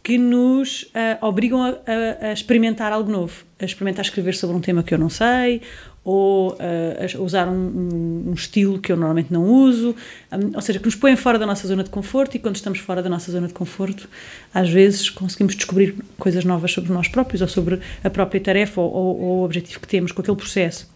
que 0.02 0.18
nos 0.18 0.84
uh, 0.84 1.26
obrigam 1.26 1.62
a, 1.62 1.70
a, 1.70 2.28
a, 2.28 2.32
experimentar 2.32 2.92
algo 2.92 3.10
novo, 3.10 3.44
a 3.58 3.64
experimentar 3.64 4.04
escrever 4.04 4.34
sobre 4.36 4.56
um 4.56 4.60
tema 4.60 4.82
que 4.82 4.94
eu 4.94 4.98
não 4.98 5.08
sei, 5.08 5.62
ou 6.08 6.52
uh, 6.52 7.22
usar 7.24 7.48
um, 7.48 7.52
um, 7.52 8.24
um, 8.28 8.32
estilo 8.32 8.78
que 8.78 8.92
eu 8.92 8.96
normalmente 8.96 9.32
não 9.32 9.44
uso, 9.44 9.92
um, 10.30 10.54
ou 10.54 10.62
seja, 10.62 10.78
que 10.78 10.84
nos 10.84 10.94
põem 10.94 11.16
fora 11.16 11.36
da 11.36 11.44
nossa 11.44 11.66
zona 11.66 11.82
de 11.82 11.90
conforto 11.90 12.36
e 12.36 12.38
quando 12.38 12.54
estamos 12.54 12.78
fora 12.78 13.02
da 13.02 13.08
nossa 13.08 13.32
zona 13.32 13.48
de 13.48 13.52
conforto, 13.52 14.08
às 14.54 14.70
vezes 14.70 15.10
conseguimos 15.10 15.56
descobrir 15.56 15.96
coisas 16.16 16.44
novas 16.44 16.70
sobre 16.70 16.92
nós 16.92 17.08
próprios 17.08 17.42
ou 17.42 17.48
sobre 17.48 17.80
a 18.04 18.08
própria 18.08 18.40
tarefa 18.40 18.80
ou, 18.80 18.88
ou, 18.88 19.20
ou 19.20 19.38
o 19.38 19.44
objetivo 19.44 19.80
que 19.80 19.88
temos 19.88 20.12
com 20.12 20.22
aquele 20.22 20.36
processo 20.36 20.88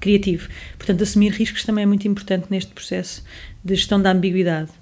criativo. 0.00 0.48
Portanto, 0.76 1.04
assumir 1.04 1.30
riscos 1.30 1.62
também 1.62 1.84
é 1.84 1.86
muito 1.86 2.08
importante 2.08 2.46
neste 2.50 2.72
processo 2.72 3.22
de 3.64 3.76
gestão 3.76 4.02
da 4.02 4.10
ambiguidade. 4.10 4.72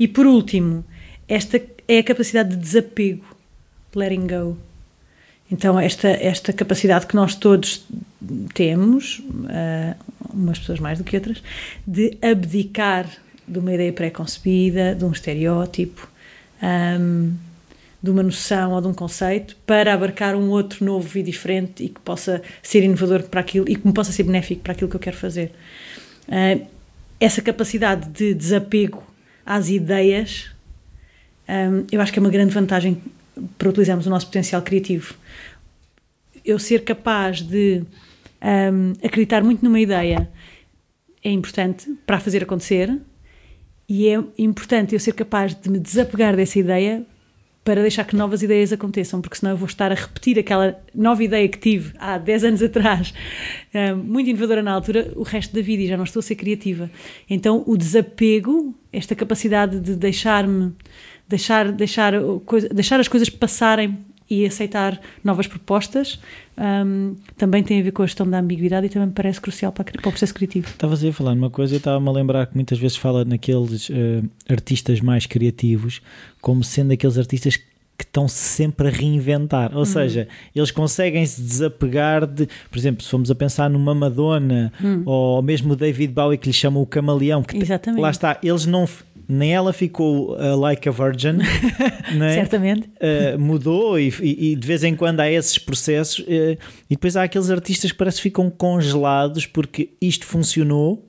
E 0.00 0.08
por 0.08 0.26
último, 0.26 0.84
esta 1.28 1.62
é 1.86 1.98
a 1.98 2.02
capacidade 2.02 2.50
de 2.50 2.56
desapego, 2.56 3.24
letting 3.94 4.26
go. 4.26 4.69
Então, 5.50 5.78
esta, 5.78 6.08
esta 6.08 6.52
capacidade 6.52 7.06
que 7.06 7.14
nós 7.14 7.34
todos 7.34 7.84
temos, 8.54 9.18
uh, 9.18 9.96
umas 10.32 10.58
pessoas 10.58 10.78
mais 10.78 10.98
do 10.98 11.04
que 11.04 11.16
outras, 11.16 11.42
de 11.86 12.16
abdicar 12.22 13.06
de 13.46 13.58
uma 13.58 13.72
ideia 13.74 13.92
pré-concebida, 13.92 14.94
de 14.94 15.04
um 15.04 15.10
estereótipo, 15.10 16.08
um, 16.62 17.34
de 18.02 18.10
uma 18.10 18.22
noção 18.22 18.72
ou 18.72 18.80
de 18.80 18.86
um 18.86 18.94
conceito, 18.94 19.56
para 19.66 19.92
abarcar 19.92 20.36
um 20.36 20.50
outro 20.50 20.84
novo 20.84 21.18
e 21.18 21.22
diferente 21.22 21.84
e 21.84 21.88
que 21.88 22.00
possa 22.00 22.40
ser 22.62 22.84
inovador 22.84 23.24
para 23.24 23.40
aquilo 23.40 23.68
e 23.68 23.74
que 23.74 23.86
me 23.86 23.92
possa 23.92 24.12
ser 24.12 24.22
benéfico 24.22 24.62
para 24.62 24.72
aquilo 24.72 24.88
que 24.88 24.96
eu 24.96 25.00
quero 25.00 25.16
fazer. 25.16 25.52
Uh, 26.28 26.64
essa 27.18 27.42
capacidade 27.42 28.08
de 28.08 28.32
desapego 28.34 29.02
às 29.44 29.68
ideias 29.68 30.50
um, 31.50 31.84
eu 31.90 32.00
acho 32.00 32.12
que 32.12 32.18
é 32.20 32.22
uma 32.22 32.30
grande 32.30 32.54
vantagem 32.54 33.02
para 33.58 33.68
utilizarmos 33.68 34.06
o 34.06 34.10
nosso 34.10 34.26
potencial 34.26 34.62
criativo. 34.62 35.14
Eu 36.44 36.58
ser 36.58 36.84
capaz 36.84 37.42
de 37.42 37.82
um, 38.42 38.92
acreditar 39.04 39.42
muito 39.42 39.64
numa 39.64 39.80
ideia 39.80 40.30
é 41.22 41.30
importante 41.30 41.92
para 42.06 42.16
a 42.16 42.20
fazer 42.20 42.42
acontecer 42.42 42.98
e 43.88 44.08
é 44.08 44.22
importante 44.38 44.94
eu 44.94 45.00
ser 45.00 45.12
capaz 45.12 45.54
de 45.54 45.68
me 45.68 45.78
desapegar 45.78 46.34
dessa 46.34 46.58
ideia 46.58 47.04
para 47.62 47.82
deixar 47.82 48.04
que 48.04 48.16
novas 48.16 48.42
ideias 48.42 48.72
aconteçam, 48.72 49.20
porque 49.20 49.36
senão 49.36 49.52
eu 49.52 49.56
vou 49.56 49.66
estar 49.66 49.92
a 49.92 49.94
repetir 49.94 50.38
aquela 50.38 50.80
nova 50.94 51.22
ideia 51.22 51.46
que 51.46 51.58
tive 51.58 51.92
há 51.98 52.16
10 52.16 52.44
anos 52.44 52.62
atrás, 52.62 53.12
muito 54.02 54.30
inovadora 54.30 54.62
na 54.62 54.72
altura, 54.72 55.12
o 55.14 55.22
resto 55.22 55.54
da 55.54 55.60
vida 55.60 55.82
e 55.82 55.86
já 55.86 55.96
não 55.96 56.04
estou 56.04 56.20
a 56.20 56.22
ser 56.22 56.36
criativa. 56.36 56.90
Então 57.28 57.62
o 57.66 57.76
desapego, 57.76 58.74
esta 58.90 59.14
capacidade 59.14 59.78
de 59.78 59.94
deixar-me 59.94 60.72
deixar, 61.30 61.70
deixar, 61.72 62.12
deixar 62.72 63.00
as 63.00 63.08
coisas 63.08 63.30
passarem 63.30 63.98
e 64.28 64.46
aceitar 64.46 65.00
novas 65.24 65.46
propostas 65.46 66.20
um, 66.56 67.16
também 67.36 67.62
tem 67.64 67.80
a 67.80 67.82
ver 67.82 67.90
com 67.90 68.02
a 68.02 68.06
gestão 68.06 68.28
da 68.28 68.38
ambiguidade 68.38 68.86
e 68.86 68.88
também 68.88 69.08
me 69.08 69.14
parece 69.14 69.40
crucial 69.40 69.72
para, 69.72 69.84
para 69.84 69.98
o 69.98 70.02
processo 70.02 70.34
criativo. 70.34 70.68
Estavas 70.68 71.04
a 71.04 71.12
falar 71.12 71.34
numa 71.34 71.50
coisa, 71.50 71.74
eu 71.74 71.78
estava-me 71.78 72.08
a 72.08 72.12
lembrar 72.12 72.46
que 72.46 72.54
muitas 72.54 72.78
vezes 72.78 72.96
fala 72.96 73.24
naqueles 73.24 73.88
uh, 73.88 74.28
artistas 74.48 75.00
mais 75.00 75.26
criativos 75.26 76.00
como 76.40 76.62
sendo 76.62 76.92
aqueles 76.92 77.18
artistas 77.18 77.56
que 77.56 78.04
estão 78.04 78.26
sempre 78.26 78.88
a 78.88 78.90
reinventar, 78.90 79.72
ou 79.72 79.80
uhum. 79.80 79.84
seja, 79.84 80.26
eles 80.56 80.70
conseguem 80.70 81.26
se 81.26 81.42
desapegar 81.42 82.26
de, 82.26 82.48
por 82.70 82.78
exemplo, 82.78 83.02
se 83.02 83.10
formos 83.10 83.30
a 83.30 83.34
pensar 83.34 83.68
numa 83.68 83.94
Madonna 83.94 84.72
uhum. 84.82 85.02
ou 85.04 85.42
mesmo 85.42 85.74
o 85.74 85.76
David 85.76 86.10
Bowie 86.10 86.38
que 86.38 86.46
lhe 86.46 86.52
chamam 86.52 86.82
o 86.82 86.86
camaleão, 86.86 87.42
que 87.42 87.58
Exatamente. 87.58 88.00
lá 88.00 88.10
está, 88.10 88.38
eles 88.42 88.64
não 88.64 88.88
nem 89.30 89.54
ela 89.54 89.72
ficou 89.72 90.32
uh, 90.34 90.56
like 90.56 90.88
a 90.88 90.92
virgin, 90.92 91.38
é? 92.20 92.34
certamente. 92.34 92.90
Uh, 92.96 93.38
mudou 93.38 93.98
e, 93.98 94.08
e, 94.20 94.56
de 94.56 94.66
vez 94.66 94.82
em 94.82 94.96
quando 94.96 95.20
há 95.20 95.30
esses 95.30 95.58
processos, 95.58 96.18
uh, 96.20 96.58
e 96.88 96.96
depois 96.96 97.16
há 97.16 97.22
aqueles 97.22 97.50
artistas 97.50 97.92
que 97.92 97.98
parece 97.98 98.16
que 98.18 98.24
ficam 98.24 98.50
congelados 98.50 99.46
porque 99.46 99.90
isto 100.00 100.26
funcionou. 100.26 101.06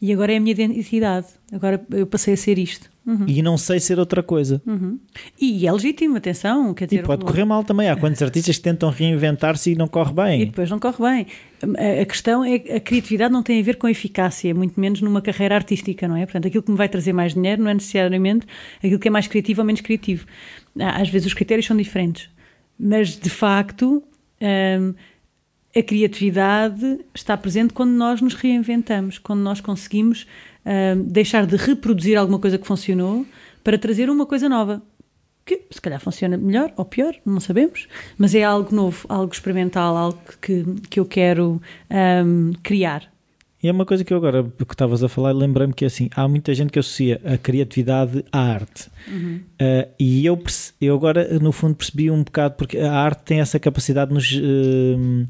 E 0.00 0.12
agora 0.12 0.32
é 0.32 0.36
a 0.36 0.40
minha 0.40 0.52
identidade, 0.52 1.26
agora 1.52 1.80
eu 1.90 2.06
passei 2.06 2.34
a 2.34 2.36
ser 2.36 2.58
isto. 2.58 2.89
Uhum. 3.06 3.24
E 3.26 3.42
não 3.42 3.56
sei 3.56 3.80
ser 3.80 3.98
outra 3.98 4.22
coisa. 4.22 4.60
Uhum. 4.66 4.98
E 5.40 5.66
é 5.66 5.72
legítimo, 5.72 6.16
atenção. 6.16 6.74
Quer 6.74 6.84
dizer, 6.86 7.00
e 7.00 7.02
pode 7.02 7.24
correr 7.24 7.44
mal 7.44 7.64
também. 7.64 7.88
Há 7.88 7.96
quantos 7.96 8.20
artistas 8.22 8.56
que 8.56 8.62
tentam 8.62 8.90
reinventar-se 8.90 9.72
e 9.72 9.74
não 9.74 9.88
corre 9.88 10.12
bem. 10.12 10.42
E 10.42 10.46
depois 10.46 10.70
não 10.70 10.78
corre 10.78 10.98
bem. 10.98 11.26
A 12.00 12.04
questão 12.04 12.44
é 12.44 12.58
que 12.58 12.72
a 12.72 12.80
criatividade 12.80 13.32
não 13.32 13.42
tem 13.42 13.58
a 13.58 13.62
ver 13.62 13.76
com 13.76 13.88
eficácia, 13.88 14.54
muito 14.54 14.78
menos 14.78 15.00
numa 15.00 15.20
carreira 15.20 15.54
artística, 15.54 16.06
não 16.06 16.16
é? 16.16 16.24
Portanto, 16.24 16.46
aquilo 16.46 16.62
que 16.62 16.70
me 16.70 16.76
vai 16.76 16.88
trazer 16.88 17.12
mais 17.12 17.34
dinheiro 17.34 17.62
não 17.62 17.70
é 17.70 17.74
necessariamente 17.74 18.46
aquilo 18.78 18.98
que 18.98 19.08
é 19.08 19.10
mais 19.10 19.26
criativo 19.26 19.62
ou 19.62 19.66
menos 19.66 19.80
criativo. 19.80 20.26
Às 20.78 21.08
vezes 21.08 21.26
os 21.26 21.34
critérios 21.34 21.66
são 21.66 21.76
diferentes. 21.76 22.28
Mas, 22.78 23.16
de 23.16 23.28
facto, 23.28 24.02
hum, 24.40 24.94
a 25.76 25.82
criatividade 25.82 27.00
está 27.14 27.36
presente 27.36 27.72
quando 27.72 27.92
nós 27.92 28.20
nos 28.20 28.34
reinventamos, 28.34 29.18
quando 29.18 29.40
nós 29.40 29.60
conseguimos 29.60 30.26
deixar 31.06 31.46
de 31.46 31.56
reproduzir 31.56 32.18
alguma 32.18 32.38
coisa 32.38 32.58
que 32.58 32.66
funcionou 32.66 33.26
para 33.64 33.78
trazer 33.78 34.10
uma 34.10 34.26
coisa 34.26 34.48
nova. 34.48 34.82
Que 35.44 35.62
se 35.70 35.80
calhar 35.80 36.00
funciona 36.00 36.36
melhor 36.36 36.72
ou 36.76 36.84
pior, 36.84 37.14
não 37.24 37.40
sabemos, 37.40 37.88
mas 38.16 38.34
é 38.34 38.44
algo 38.44 38.74
novo, 38.74 39.06
algo 39.08 39.32
experimental, 39.32 39.96
algo 39.96 40.20
que, 40.40 40.64
que 40.88 41.00
eu 41.00 41.04
quero 41.04 41.60
um, 41.90 42.52
criar. 42.62 43.10
E 43.62 43.68
é 43.68 43.72
uma 43.72 43.84
coisa 43.84 44.02
que 44.02 44.12
eu 44.12 44.16
agora, 44.16 44.42
que 44.42 44.72
estavas 44.72 45.04
a 45.04 45.08
falar, 45.08 45.32
lembrei-me 45.32 45.74
que 45.74 45.84
assim, 45.84 46.08
há 46.14 46.26
muita 46.26 46.54
gente 46.54 46.70
que 46.70 46.78
associa 46.78 47.20
a 47.24 47.36
criatividade 47.36 48.24
à 48.32 48.38
arte. 48.38 48.88
Uhum. 49.06 49.40
Uh, 49.60 49.90
e 49.98 50.24
eu, 50.24 50.42
eu 50.80 50.94
agora, 50.94 51.38
no 51.38 51.52
fundo, 51.52 51.74
percebi 51.74 52.10
um 52.10 52.22
bocado, 52.22 52.54
porque 52.54 52.78
a 52.78 52.92
arte 52.92 53.22
tem 53.24 53.40
essa 53.40 53.58
capacidade 53.58 54.08
de 54.08 54.14
nos. 54.14 54.32
Uh, 54.32 55.26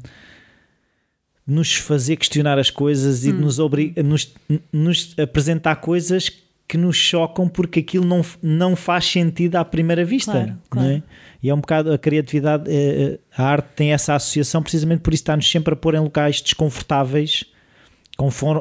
nos 1.45 1.75
fazer 1.75 2.15
questionar 2.15 2.57
as 2.59 2.69
coisas 2.69 3.25
e 3.25 3.31
hum. 3.31 3.41
nos, 3.41 3.57
nos, 3.57 4.33
nos 4.71 5.15
apresentar 5.19 5.77
coisas 5.77 6.31
que 6.71 6.77
nos 6.77 6.95
chocam 6.95 7.49
porque 7.49 7.81
aquilo 7.81 8.05
não, 8.05 8.21
não 8.41 8.75
faz 8.77 9.05
sentido 9.05 9.57
à 9.57 9.65
primeira 9.65 10.05
vista. 10.05 10.31
Claro, 10.31 10.57
claro. 10.69 10.89
É? 10.89 11.03
E 11.43 11.49
é 11.49 11.53
um 11.53 11.59
bocado 11.59 11.91
a 11.91 11.97
criatividade, 11.97 12.71
eh, 12.71 13.15
eh, 13.15 13.19
a 13.35 13.43
arte 13.43 13.67
tem 13.75 13.91
essa 13.91 14.15
associação 14.15 14.63
precisamente 14.63 15.01
por 15.01 15.13
isso 15.13 15.23
está-nos 15.23 15.49
sempre 15.49 15.73
a 15.73 15.75
pôr 15.75 15.95
em 15.95 15.99
locais 15.99 16.39
desconfortáveis, 16.39 17.43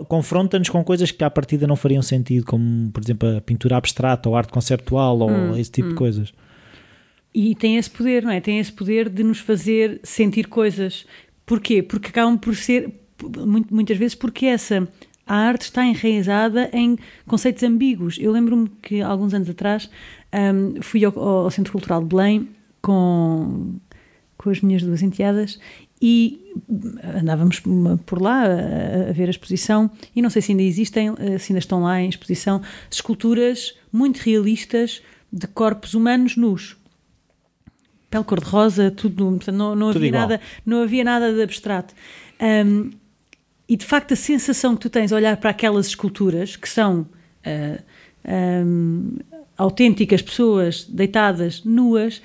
confronta-nos 0.08 0.68
com 0.70 0.82
coisas 0.82 1.12
que 1.12 1.22
à 1.22 1.30
partida 1.30 1.68
não 1.68 1.76
fariam 1.76 2.02
sentido, 2.02 2.46
como 2.46 2.90
por 2.90 3.00
exemplo 3.00 3.36
a 3.36 3.40
pintura 3.40 3.76
abstrata 3.76 4.28
ou 4.28 4.34
a 4.34 4.38
arte 4.38 4.50
conceptual 4.50 5.18
ou 5.20 5.30
hum, 5.30 5.56
esse 5.56 5.70
tipo 5.70 5.88
hum. 5.88 5.90
de 5.90 5.96
coisas. 5.96 6.32
E 7.32 7.54
tem 7.54 7.76
esse 7.76 7.88
poder, 7.88 8.24
não 8.24 8.32
é? 8.32 8.40
Tem 8.40 8.58
esse 8.58 8.72
poder 8.72 9.08
de 9.08 9.22
nos 9.22 9.38
fazer 9.38 10.00
sentir 10.02 10.48
coisas 10.48 11.06
Porquê? 11.50 11.82
Porque 11.82 12.10
acabam 12.10 12.38
por 12.38 12.54
ser, 12.54 12.94
muitas 13.68 13.98
vezes, 13.98 14.14
porque 14.14 14.46
essa 14.46 14.86
a 15.26 15.34
arte 15.34 15.62
está 15.62 15.84
enraizada 15.84 16.70
em 16.72 16.96
conceitos 17.26 17.64
ambíguos. 17.64 18.18
Eu 18.20 18.30
lembro-me 18.30 18.68
que 18.80 19.02
alguns 19.02 19.34
anos 19.34 19.50
atrás 19.50 19.90
um, 20.32 20.80
fui 20.80 21.04
ao, 21.04 21.18
ao, 21.18 21.50
Centro 21.50 21.72
Cultural 21.72 22.02
de 22.02 22.06
Belém 22.06 22.48
com, 22.80 23.74
com 24.38 24.48
as 24.48 24.60
minhas 24.60 24.80
duas 24.80 25.02
enteadas 25.02 25.58
e 26.00 26.54
andávamos 27.20 27.60
por 28.06 28.22
lá 28.22 28.44
a, 28.44 29.10
a, 29.10 29.12
ver 29.12 29.26
a 29.26 29.30
exposição 29.30 29.90
e 30.14 30.22
não 30.22 30.30
sei 30.30 30.42
se 30.42 30.52
ainda 30.52 30.62
existem, 30.62 31.12
se 31.40 31.52
ainda 31.52 31.58
estão 31.58 31.82
lá 31.82 32.00
em 32.00 32.08
exposição, 32.08 32.62
esculturas 32.88 33.76
muito 33.92 34.18
realistas 34.18 35.02
de 35.32 35.48
corpos 35.48 35.94
humanos 35.94 36.36
nus 36.36 36.79
pele 38.10 38.24
cor-de-rosa, 38.24 38.90
tudo, 38.90 39.38
não, 39.52 39.76
não, 39.76 39.92
tudo 39.92 39.98
havia 39.98 40.10
nada, 40.10 40.40
não 40.66 40.82
havia 40.82 41.04
nada 41.04 41.32
de 41.32 41.42
abstrato. 41.42 41.94
Um, 42.40 42.90
e 43.68 43.76
de 43.76 43.86
facto 43.86 44.12
a 44.12 44.16
sensação 44.16 44.74
que 44.74 44.82
tu 44.82 44.90
tens 44.90 45.12
ao 45.12 45.16
olhar 45.16 45.36
para 45.36 45.50
aquelas 45.50 45.86
esculturas, 45.86 46.56
que 46.56 46.68
são 46.68 47.02
uh, 47.46 47.82
um, 48.66 49.16
autênticas 49.56 50.20
pessoas 50.20 50.84
deitadas, 50.84 51.62
nuas, 51.62 52.20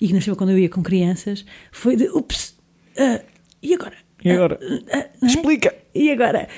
e 0.00 0.08
que 0.08 0.14
nasceu 0.14 0.34
quando 0.34 0.50
eu 0.50 0.58
ia 0.58 0.70
com 0.70 0.82
crianças, 0.82 1.44
foi 1.70 1.96
de 1.96 2.08
ups, 2.08 2.56
uh, 2.98 3.22
e 3.62 3.74
agora? 3.74 3.96
E 4.24 4.30
agora? 4.30 4.58
Uh, 4.62 4.84
é? 4.88 5.10
Explica! 5.22 5.74
E 5.94 6.10
agora? 6.10 6.48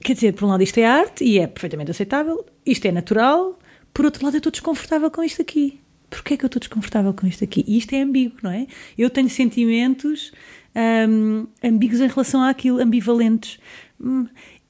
quer 0.00 0.14
dizer, 0.14 0.32
por 0.32 0.44
um 0.44 0.48
lado 0.48 0.62
isto 0.62 0.78
é 0.78 0.84
arte 0.84 1.24
e 1.24 1.38
é 1.38 1.46
perfeitamente 1.46 1.90
aceitável, 1.90 2.44
isto 2.64 2.86
é 2.86 2.92
natural, 2.92 3.58
por 3.92 4.04
outro 4.04 4.24
lado 4.24 4.34
eu 4.34 4.38
estou 4.38 4.52
desconfortável 4.52 5.10
com 5.10 5.24
isto 5.24 5.42
aqui 5.42 5.80
porquê 6.10 6.34
é 6.34 6.36
que 6.36 6.44
eu 6.44 6.48
estou 6.48 6.60
desconfortável 6.60 7.12
com 7.12 7.26
isto 7.26 7.42
aqui? 7.44 7.64
E 7.66 7.78
isto 7.78 7.94
é 7.94 8.02
ambíguo, 8.02 8.36
não 8.42 8.50
é? 8.50 8.66
Eu 8.96 9.10
tenho 9.10 9.28
sentimentos 9.28 10.32
um, 11.08 11.46
ambíguos 11.64 12.00
em 12.00 12.08
relação 12.08 12.42
àquilo, 12.42 12.80
ambivalentes. 12.80 13.58
Hum, 14.00 14.26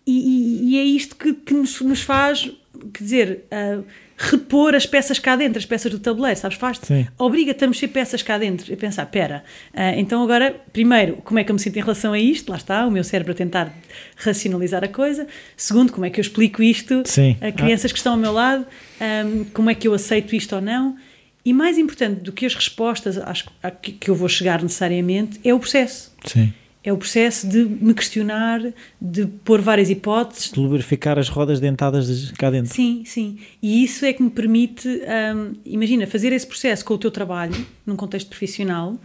e, 0.06 0.70
e, 0.70 0.78
é 0.78 0.84
isto 0.84 1.16
que, 1.16 1.34
que 1.34 1.52
nos, 1.52 1.80
nos, 1.80 2.00
faz, 2.00 2.48
quer 2.92 3.02
dizer, 3.02 3.44
uh, 3.50 3.84
repor 4.16 4.72
as 4.76 4.86
peças 4.86 5.18
cá 5.18 5.34
dentro, 5.34 5.58
as 5.58 5.66
peças 5.66 5.90
do 5.90 5.98
tabuleiro, 5.98 6.38
sabes? 6.38 6.56
Faz 6.56 6.80
obriga-te 7.18 7.64
a 7.64 7.66
mexer 7.66 7.88
peças 7.88 8.22
cá 8.22 8.38
dentro 8.38 8.72
e 8.72 8.76
pensar, 8.76 9.04
pera, 9.06 9.42
uh, 9.74 9.98
então 9.98 10.22
agora, 10.22 10.54
primeiro, 10.72 11.16
como 11.24 11.40
é 11.40 11.44
que 11.44 11.50
eu 11.50 11.54
me 11.54 11.60
sinto 11.60 11.76
em 11.76 11.82
relação 11.82 12.12
a 12.12 12.20
isto? 12.20 12.48
Lá 12.50 12.56
está, 12.56 12.86
o 12.86 12.90
meu 12.90 13.02
cérebro 13.02 13.32
a 13.32 13.34
tentar 13.34 13.74
racionalizar 14.14 14.84
a 14.84 14.88
coisa. 14.88 15.26
Segundo, 15.56 15.92
como 15.92 16.06
é 16.06 16.10
que 16.10 16.20
eu 16.20 16.22
explico 16.22 16.62
isto 16.62 17.02
Sim. 17.04 17.36
a 17.40 17.50
crianças 17.50 17.90
ah. 17.90 17.94
que 17.94 17.98
estão 17.98 18.12
ao 18.12 18.18
meu 18.18 18.30
lado? 18.30 18.64
Um, 19.00 19.44
como 19.46 19.70
é 19.70 19.74
que 19.74 19.88
eu 19.88 19.92
aceito 19.92 20.36
isto 20.36 20.54
ou 20.54 20.62
não? 20.62 20.96
E 21.46 21.52
mais 21.54 21.78
importante 21.78 22.20
do 22.22 22.32
que 22.32 22.44
as 22.44 22.54
respostas 22.56 23.16
acho, 23.16 23.46
a 23.62 23.70
que 23.70 24.10
eu 24.10 24.14
vou 24.16 24.28
chegar 24.28 24.60
necessariamente 24.60 25.38
é 25.44 25.54
o 25.54 25.60
processo. 25.60 26.12
Sim. 26.24 26.52
É 26.82 26.92
o 26.92 26.96
processo 26.96 27.48
de 27.48 27.64
me 27.64 27.94
questionar, 27.94 28.60
de 29.00 29.26
pôr 29.44 29.60
várias 29.60 29.88
hipóteses, 29.90 30.50
De 30.52 30.58
lubrificar 30.60 31.18
as 31.18 31.28
rodas 31.28 31.58
dentadas 31.60 32.06
de- 32.28 32.32
cá 32.34 32.50
dentro. 32.50 32.72
Sim, 32.74 33.02
sim. 33.04 33.38
E 33.62 33.82
isso 33.84 34.04
é 34.04 34.12
que 34.12 34.22
me 34.22 34.30
permite, 34.30 34.88
hum, 34.88 35.52
imagina, 35.64 36.06
fazer 36.06 36.32
esse 36.32 36.46
processo 36.46 36.84
com 36.84 36.94
o 36.94 36.98
teu 36.98 37.10
trabalho, 37.10 37.54
num 37.84 37.96
contexto 37.96 38.28
profissional, 38.28 38.96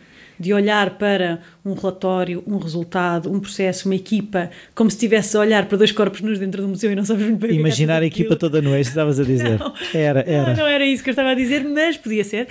de 0.42 0.54
olhar 0.54 0.98
para 0.98 1.40
um 1.64 1.74
relatório, 1.74 2.44
um 2.48 2.58
resultado, 2.58 3.32
um 3.32 3.40
processo, 3.40 3.88
uma 3.88 3.96
equipa, 3.96 4.50
como 4.74 4.90
se 4.90 4.96
estivesse 4.98 5.38
a 5.38 5.40
olhar 5.40 5.68
para 5.68 5.78
dois 5.78 5.92
corpos 5.92 6.22
nus 6.22 6.40
dentro 6.40 6.62
do 6.64 6.68
museu 6.68 6.92
e 6.92 6.96
não 6.96 7.06
sabes 7.06 7.26
muito 7.28 7.40
bem 7.40 7.52
é 7.52 7.54
Imaginar 7.54 8.02
a 8.02 8.06
equipa 8.06 8.36
toda 8.36 8.62
nua, 8.62 8.78
é 8.78 8.82
isso 8.82 8.90
que 8.90 8.98
estavas 8.98 9.20
a 9.20 9.24
dizer. 9.24 9.60
Não. 9.62 9.74
Era, 9.94 10.24
Não, 10.26 10.34
era. 10.34 10.56
não 10.56 10.68
era 10.68 10.86
isso 10.86 11.04
que 11.04 11.10
eu 11.10 11.14
estava 11.14 11.30
a 11.30 11.36
dizer, 11.36 11.64
mas 11.64 11.96
podia 11.96 12.24
ser. 12.24 12.48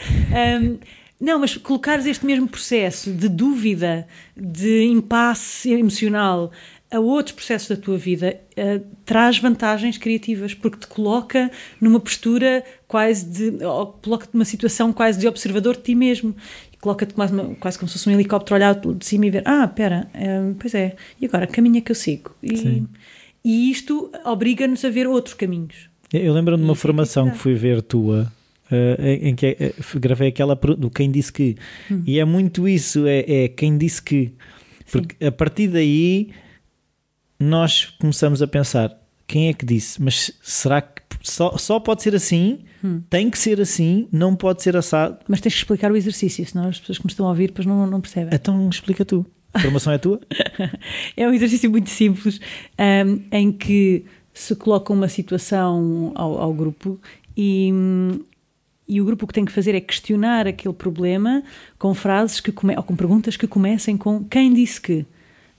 Hum, 0.62 0.78
não, 1.20 1.38
mas 1.40 1.56
colocares 1.56 2.06
este 2.06 2.24
mesmo 2.24 2.48
processo 2.48 3.10
de 3.12 3.28
dúvida, 3.28 4.06
de 4.34 4.84
impasse 4.84 5.70
emocional 5.72 6.50
a 6.90 6.98
outros 6.98 7.34
processos 7.36 7.68
da 7.68 7.76
tua 7.76 7.96
vida, 7.96 8.40
eh, 8.56 8.80
traz 9.04 9.38
vantagens 9.38 9.96
criativas, 9.96 10.54
porque 10.54 10.78
te 10.78 10.86
coloca 10.88 11.50
numa 11.80 12.00
postura 12.00 12.64
quase 12.88 13.24
de. 13.26 13.64
ou 13.64 13.86
coloca-te 13.86 14.34
numa 14.34 14.44
situação 14.44 14.92
quase 14.92 15.18
de 15.18 15.28
observador 15.28 15.76
de 15.76 15.82
ti 15.82 15.94
mesmo. 15.94 16.34
Coloca-te 16.80 17.12
quase, 17.12 17.34
quase 17.60 17.78
como 17.78 17.88
se 17.88 17.98
fosse 17.98 18.08
um 18.08 18.12
helicóptero 18.12 18.56
olhar 18.56 18.74
de 18.74 19.04
cima 19.04 19.26
e 19.26 19.30
ver: 19.30 19.42
ah, 19.44 19.64
espera, 19.64 20.08
hum, 20.14 20.54
pois 20.58 20.74
é, 20.74 20.96
e 21.20 21.26
agora, 21.26 21.46
que 21.46 21.52
caminho 21.52 21.78
é 21.78 21.80
que 21.80 21.92
eu 21.92 21.96
sigo? 21.96 22.34
E, 22.42 22.56
Sim. 22.56 22.86
e 23.44 23.70
isto 23.70 24.10
obriga-nos 24.24 24.84
a 24.84 24.90
ver 24.90 25.06
outros 25.06 25.34
caminhos. 25.34 25.90
Eu 26.12 26.32
lembro-me 26.32 26.62
de 26.62 26.68
uma 26.68 26.74
formação 26.74 27.30
que 27.30 27.38
fui 27.38 27.54
ver 27.54 27.82
tua, 27.82 28.32
eh, 28.70 29.18
em 29.22 29.34
que 29.34 29.56
eh, 29.58 29.74
gravei 29.96 30.28
aquela 30.28 30.54
do 30.54 30.90
quem 30.90 31.10
disse 31.10 31.32
que. 31.32 31.56
Hum. 31.90 32.02
E 32.06 32.18
é 32.18 32.24
muito 32.24 32.68
isso, 32.68 33.06
é, 33.06 33.44
é 33.44 33.48
quem 33.48 33.76
disse 33.76 34.02
que. 34.02 34.32
Porque 34.90 35.24
a 35.24 35.30
partir 35.30 35.68
daí 35.68 36.30
nós 37.38 37.86
começamos 37.98 38.42
a 38.42 38.46
pensar 38.46 38.96
quem 39.26 39.48
é 39.48 39.52
que 39.52 39.64
disse, 39.64 40.02
mas 40.02 40.32
será 40.42 40.82
que 40.82 40.99
só, 41.22 41.56
só 41.56 41.78
pode 41.78 42.02
ser 42.02 42.14
assim? 42.14 42.60
Hum. 42.82 43.02
Tem 43.10 43.30
que 43.30 43.38
ser 43.38 43.60
assim, 43.60 44.08
não 44.10 44.34
pode 44.34 44.62
ser 44.62 44.76
assado. 44.76 45.18
Mas 45.28 45.40
tens 45.40 45.52
que 45.52 45.58
explicar 45.58 45.92
o 45.92 45.96
exercício, 45.96 46.44
senão 46.46 46.68
as 46.68 46.80
pessoas 46.80 46.98
que 46.98 47.06
me 47.06 47.10
estão 47.10 47.26
a 47.26 47.30
ouvir 47.30 47.48
depois 47.48 47.66
não, 47.66 47.86
não 47.86 48.00
percebem. 48.00 48.34
Então 48.34 48.68
explica 48.68 49.04
tu. 49.04 49.24
A 49.52 49.60
formação 49.60 49.92
é 49.92 49.98
tua? 49.98 50.20
É 51.16 51.28
um 51.28 51.32
exercício 51.32 51.70
muito 51.70 51.90
simples 51.90 52.40
hum, 52.78 53.22
em 53.32 53.52
que 53.52 54.04
se 54.32 54.54
coloca 54.54 54.92
uma 54.92 55.08
situação 55.08 56.12
ao, 56.14 56.38
ao 56.38 56.54
grupo 56.54 57.00
e, 57.36 57.72
e 58.88 59.00
o 59.00 59.04
grupo 59.04 59.24
o 59.24 59.28
que 59.28 59.34
tem 59.34 59.44
que 59.44 59.52
fazer 59.52 59.74
é 59.74 59.80
questionar 59.80 60.46
aquele 60.46 60.74
problema 60.74 61.42
com 61.78 61.92
frases 61.94 62.40
que 62.40 62.52
come, 62.52 62.76
ou 62.76 62.82
com 62.82 62.94
perguntas 62.94 63.36
que 63.36 63.46
comecem 63.46 63.96
com 63.96 64.24
quem 64.24 64.52
disse 64.52 64.80
que. 64.80 65.04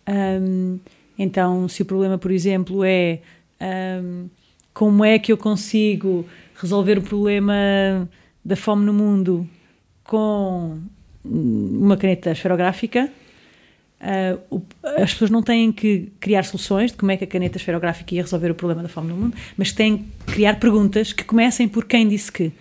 Hum, 0.08 0.80
então, 1.18 1.68
se 1.68 1.82
o 1.84 1.86
problema, 1.86 2.18
por 2.18 2.32
exemplo, 2.32 2.84
é 2.84 3.20
hum, 4.02 4.28
como 4.74 5.04
é 5.04 5.20
que 5.20 5.32
eu 5.32 5.38
consigo 5.38 6.26
resolver 6.56 6.98
o 6.98 7.02
problema 7.02 8.08
da 8.44 8.56
fome 8.56 8.86
no 8.86 8.94
mundo 8.94 9.48
com 10.04 10.80
uma 11.24 11.98
caneta 11.98 12.32
esferográfica, 12.32 13.12
Uh, 14.02 14.62
as 14.98 15.14
pessoas 15.14 15.30
não 15.30 15.44
têm 15.44 15.72
que 15.72 16.12
criar 16.20 16.42
soluções 16.44 16.92
de 16.92 16.98
como 16.98 17.12
é 17.12 17.18
que 17.18 17.24
a 17.24 17.28
caneta 17.28 17.58
esferográfica 17.58 18.16
ia 18.16 18.24
resolver 18.24 18.50
o 18.50 18.56
problema 18.56 18.82
da 18.82 18.90
fome 18.90 19.10
no 19.10 19.16
mundo, 19.16 19.38
mas 19.56 19.72
têm 19.72 20.00
que 20.26 20.34
criar 20.34 20.60
perguntas 20.60 21.14
que 21.14 21.24
comecem 21.24 21.68
por 21.68 21.86
quem 21.86 22.08
disse 22.08 22.32
que. 22.32 22.52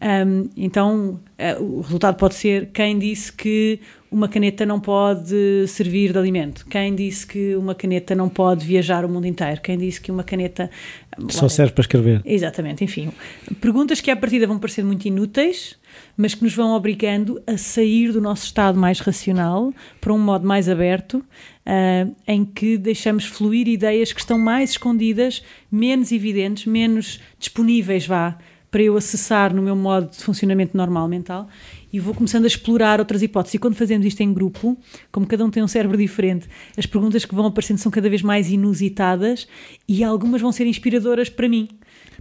Um, 0.00 0.48
então, 0.56 1.20
uh, 1.38 1.62
o 1.62 1.80
resultado 1.80 2.16
pode 2.16 2.34
ser 2.34 2.66
quem 2.72 2.98
disse 2.98 3.32
que 3.32 3.80
uma 4.10 4.28
caneta 4.28 4.64
não 4.64 4.78
pode 4.78 5.66
servir 5.66 6.12
de 6.12 6.18
alimento, 6.18 6.64
quem 6.66 6.94
disse 6.94 7.26
que 7.26 7.56
uma 7.56 7.74
caneta 7.74 8.14
não 8.14 8.28
pode 8.28 8.64
viajar 8.64 9.04
o 9.04 9.08
mundo 9.08 9.26
inteiro, 9.26 9.60
quem 9.60 9.76
disse 9.76 10.00
que 10.00 10.10
uma 10.12 10.22
caneta. 10.22 10.70
Só 11.28 11.48
serve 11.48 11.72
para 11.72 11.82
escrever. 11.82 12.22
Exatamente, 12.24 12.84
enfim. 12.84 13.10
Perguntas 13.60 14.00
que 14.00 14.10
à 14.10 14.16
partida 14.16 14.46
vão 14.46 14.58
parecer 14.58 14.84
muito 14.84 15.06
inúteis, 15.06 15.76
mas 16.16 16.34
que 16.34 16.42
nos 16.42 16.54
vão 16.54 16.70
obrigando 16.70 17.40
a 17.46 17.56
sair 17.56 18.12
do 18.12 18.20
nosso 18.20 18.44
estado 18.44 18.78
mais 18.78 19.00
racional 19.00 19.72
para 20.00 20.12
um 20.12 20.18
modo 20.18 20.46
mais 20.46 20.68
aberto, 20.68 21.24
ah, 21.64 22.06
em 22.26 22.44
que 22.44 22.76
deixamos 22.78 23.24
fluir 23.24 23.68
ideias 23.68 24.12
que 24.12 24.20
estão 24.20 24.38
mais 24.38 24.70
escondidas, 24.70 25.42
menos 25.70 26.12
evidentes, 26.12 26.66
menos 26.66 27.20
disponíveis, 27.38 28.06
vá, 28.06 28.38
para 28.70 28.82
eu 28.82 28.96
acessar 28.96 29.54
no 29.54 29.62
meu 29.62 29.74
modo 29.74 30.10
de 30.10 30.22
funcionamento 30.22 30.76
normal 30.76 31.08
mental 31.08 31.48
e 31.92 31.98
vou 31.98 32.12
começando 32.12 32.44
a 32.44 32.46
explorar 32.46 33.00
outras 33.00 33.22
hipóteses. 33.22 33.54
E 33.54 33.58
quando 33.58 33.74
fazemos 33.74 34.06
isto 34.06 34.20
em 34.20 34.34
grupo, 34.34 34.76
como 35.10 35.26
cada 35.26 35.44
um 35.44 35.50
tem 35.50 35.62
um 35.62 35.68
cérebro 35.68 35.96
diferente, 35.96 36.46
as 36.76 36.84
perguntas 36.84 37.24
que 37.24 37.34
vão 37.34 37.46
aparecendo 37.46 37.78
são 37.78 37.90
cada 37.90 38.10
vez 38.10 38.20
mais 38.20 38.50
inusitadas 38.50 39.48
e 39.88 40.04
algumas 40.04 40.42
vão 40.42 40.52
ser 40.52 40.66
inspiradoras 40.66 41.30
para 41.30 41.48
mim. 41.48 41.68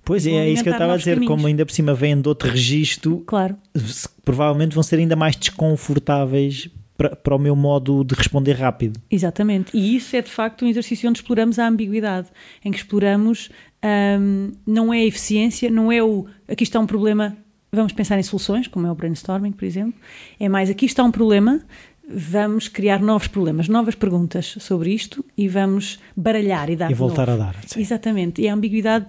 Pois 0.04 0.26
é, 0.28 0.32
é 0.32 0.50
isso 0.50 0.64
que 0.64 0.70
eu 0.70 0.74
estava 0.74 0.94
a 0.94 0.98
dizer. 0.98 1.16
caminhos. 1.16 1.28
Como 1.36 1.48
ainda 1.48 1.66
por 1.66 1.72
cima 1.72 1.94
vêm 1.94 2.20
de 2.20 2.28
outro 2.28 2.50
registro, 2.50 3.24
Claro. 3.26 3.56
provavelmente 4.24 4.74
vão 4.74 4.84
ser 4.84 4.98
ainda 5.00 5.16
mais 5.16 5.36
desconfortáveis 5.36 6.70
para, 6.98 7.16
para 7.16 7.36
o 7.36 7.40
meu 7.40 7.56
modo 7.56 8.04
de 8.04 8.16
responder 8.16 8.54
rápido. 8.54 9.00
Exatamente. 9.12 9.76
E 9.76 9.96
isso 9.96 10.16
é 10.16 10.22
de 10.22 10.32
facto 10.32 10.64
um 10.66 10.68
exercício 10.68 11.10
onde 11.10 11.20
exploramos 11.20 11.60
a 11.60 11.68
ambiguidade, 11.68 12.28
em 12.64 12.72
que 12.72 12.78
exploramos 12.78 13.50
hum, 14.20 14.52
não 14.66 14.94
é 14.94 15.00
a 15.00 15.06
eficiência, 15.06 15.70
não 15.70 15.92
é 15.92 16.02
o 16.02 16.26
aqui 16.48 16.64
está 16.64 16.80
um 16.80 16.88
problema, 16.88 17.36
vamos 17.72 17.92
pensar 17.94 18.18
em 18.18 18.24
soluções, 18.24 18.68
como 18.68 18.88
é 18.88 18.92
o 18.92 18.96
brainstorming, 18.96 19.52
por 19.52 19.66
exemplo. 19.66 19.94
É 20.40 20.48
mais 20.48 20.70
aqui 20.70 20.86
está 20.86 21.04
um 21.04 21.12
problema, 21.12 21.60
vamos 22.08 22.68
criar 22.70 23.02
novos 23.02 23.28
problemas, 23.28 23.68
novas 23.68 23.96
perguntas 23.96 24.56
sobre 24.60 24.94
isto 24.94 25.26
e 25.38 25.48
vamos 25.50 26.00
baralhar 26.16 26.70
e 26.70 26.76
dar 26.78 26.90
E 26.92 26.94
voltar 26.94 27.28
novo. 27.28 27.42
a 27.42 27.46
dar, 27.48 27.56
sim. 27.66 27.82
Exatamente. 27.82 28.42
E 28.42 28.48
a 28.48 28.54
ambiguidade 28.54 29.08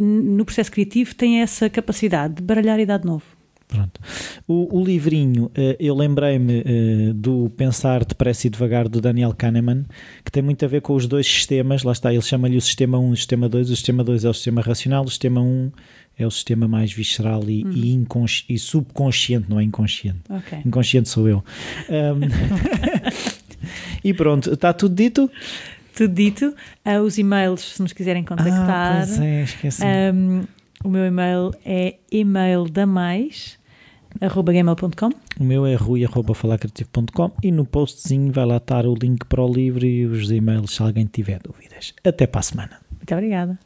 no 0.00 0.44
processo 0.44 0.70
criativo 0.70 1.14
tem 1.14 1.40
essa 1.40 1.68
capacidade 1.70 2.34
de 2.34 2.42
baralhar 2.42 2.78
e 2.80 2.86
dar 2.86 2.98
de 2.98 3.06
novo. 3.06 3.24
Pronto. 3.66 4.00
O, 4.46 4.78
o 4.78 4.84
livrinho, 4.84 5.50
eh, 5.54 5.76
eu 5.80 5.94
lembrei-me 5.96 6.60
eh, 6.64 7.12
do 7.14 7.50
Pensar 7.56 8.04
Depressa 8.04 8.46
e 8.46 8.50
Devagar 8.50 8.88
do 8.88 9.00
Daniel 9.00 9.34
Kahneman, 9.36 9.84
que 10.24 10.30
tem 10.30 10.42
muito 10.42 10.64
a 10.64 10.68
ver 10.68 10.80
com 10.82 10.94
os 10.94 11.06
dois 11.06 11.26
sistemas. 11.26 11.82
Lá 11.82 11.92
está, 11.92 12.12
ele 12.12 12.22
chama-lhe 12.22 12.56
o 12.56 12.60
sistema 12.60 12.98
1 12.98 13.10
e 13.10 13.12
o 13.12 13.16
sistema 13.16 13.48
2. 13.48 13.70
O 13.70 13.74
sistema 13.74 14.04
2 14.04 14.24
é 14.26 14.28
o 14.28 14.34
sistema 14.34 14.60
racional, 14.60 15.04
o 15.04 15.08
sistema 15.08 15.40
1 15.40 15.72
é 16.16 16.26
o 16.26 16.30
sistema 16.30 16.68
mais 16.68 16.92
visceral 16.92 17.42
e, 17.48 17.62
e, 17.74 17.92
inconsci- 17.92 18.44
e 18.48 18.58
subconsciente, 18.58 19.48
não 19.50 19.58
é 19.58 19.64
inconsciente. 19.64 20.20
Ok. 20.30 20.58
Inconsciente 20.64 21.08
sou 21.08 21.26
eu. 21.26 21.42
Ahm, 21.90 22.20
e 24.04 24.12
pronto, 24.14 24.52
está 24.52 24.72
tudo 24.72 24.94
dito? 24.94 25.28
Tudo 25.96 26.14
dito. 26.14 26.54
Ah, 26.84 27.00
os 27.00 27.16
e-mails, 27.18 27.74
se 27.74 27.82
nos 27.82 27.92
quiserem 27.92 28.24
contactar. 28.24 29.02
Ah, 29.02 29.04
pois 29.06 29.20
é, 29.20 29.44
esqueci. 29.44 29.82
Um, 29.84 30.42
o 30.84 30.88
meu 30.88 31.06
e-mail 31.06 31.52
é 31.64 31.96
emaildamais.gmail.com 32.10 35.10
O 35.40 35.44
meu 35.44 35.64
é 35.64 35.74
rui.falarcreativo.com 35.74 37.30
e 37.42 37.50
no 37.50 37.64
postzinho 37.64 38.30
vai 38.32 38.44
lá 38.44 38.58
estar 38.58 38.84
o 38.86 38.94
link 38.94 39.24
para 39.24 39.42
o 39.42 39.50
livro 39.52 39.86
e 39.86 40.04
os 40.04 40.30
e-mails 40.30 40.74
se 40.74 40.82
alguém 40.82 41.06
tiver 41.06 41.40
dúvidas. 41.42 41.94
Até 42.04 42.26
para 42.26 42.40
a 42.40 42.42
semana. 42.42 42.78
Muito 42.90 43.14
obrigada. 43.14 43.58